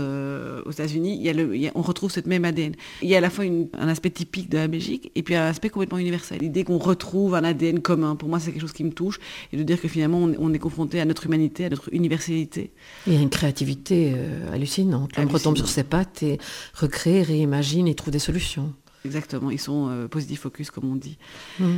aux 0.65 0.71
États-Unis, 0.71 1.30
on 1.75 1.82
retrouve 1.82 2.12
cette 2.12 2.25
même 2.25 2.45
ADN. 2.45 2.73
Il 3.01 3.10
y 3.10 3.15
a 3.15 3.19
à 3.19 3.21
la 3.21 3.30
fois 3.30 3.45
une, 3.45 3.67
un 3.80 3.88
aspect 3.88 4.10
typique 4.10 4.49
de 4.49 4.54
la 4.59 4.67
Belgique 4.67 5.11
et 5.15 5.23
puis 5.23 5.35
un 5.35 5.45
aspect 5.45 5.69
complètement 5.69 5.97
universel. 5.97 6.39
L'idée 6.39 6.63
qu'on 6.63 6.77
retrouve 6.77 7.35
un 7.35 7.43
ADN 7.43 7.79
commun, 7.79 8.15
pour 8.15 8.29
moi, 8.29 8.39
c'est 8.39 8.51
quelque 8.51 8.61
chose 8.61 8.73
qui 8.73 8.83
me 8.83 8.91
touche 8.91 9.19
et 9.51 9.57
de 9.57 9.63
dire 9.63 9.79
que 9.81 9.87
finalement, 9.87 10.29
on, 10.39 10.53
est 10.53 10.59
confronté 10.59 10.99
à 10.99 11.05
notre 11.05 11.25
humanité, 11.25 11.65
à 11.65 11.69
notre 11.69 11.93
universalité. 11.93 12.71
Il 13.07 13.13
y 13.13 13.17
a 13.17 13.21
une 13.21 13.29
créativité 13.29 14.13
euh, 14.15 14.53
hallucinante. 14.53 15.11
On 15.17 15.27
retombe 15.27 15.57
sur 15.57 15.67
ses 15.67 15.83
pattes 15.83 16.23
et 16.23 16.39
recrée, 16.73 17.21
réimagine 17.21 17.87
et 17.87 17.95
trouve 17.95 18.11
des 18.11 18.19
solutions. 18.19 18.73
Exactement, 19.05 19.51
ils 19.51 19.59
sont 19.59 19.89
euh, 19.89 20.07
positif 20.07 20.41
focus, 20.41 20.71
comme 20.71 20.91
on 20.91 20.95
dit. 20.95 21.17
Mmh. 21.59 21.77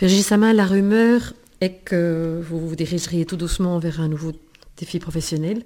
Virginie 0.00 0.22
Sama, 0.22 0.52
la 0.52 0.66
rumeur 0.66 1.34
est 1.60 1.84
que 1.84 2.40
vous 2.48 2.68
vous 2.68 2.76
dirigeriez 2.76 3.26
tout 3.26 3.36
doucement 3.36 3.78
vers 3.78 4.00
un 4.00 4.08
nouveau 4.08 4.32
défi 4.78 4.98
professionnel. 4.98 5.64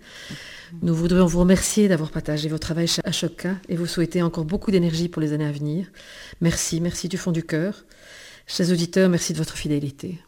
Nous 0.80 0.94
voudrions 0.94 1.26
vous 1.26 1.40
remercier 1.40 1.88
d'avoir 1.88 2.10
partagé 2.10 2.48
votre 2.48 2.66
travail 2.66 2.88
à 3.04 3.12
Choca 3.12 3.56
et 3.68 3.76
vous 3.76 3.86
souhaiter 3.86 4.22
encore 4.22 4.44
beaucoup 4.44 4.70
d'énergie 4.70 5.08
pour 5.08 5.20
les 5.20 5.32
années 5.32 5.46
à 5.46 5.52
venir. 5.52 5.86
Merci, 6.40 6.80
merci 6.80 7.08
du 7.08 7.18
fond 7.18 7.32
du 7.32 7.42
cœur. 7.42 7.84
Chers 8.46 8.70
auditeurs, 8.70 9.08
merci 9.08 9.32
de 9.32 9.38
votre 9.38 9.56
fidélité. 9.56 10.18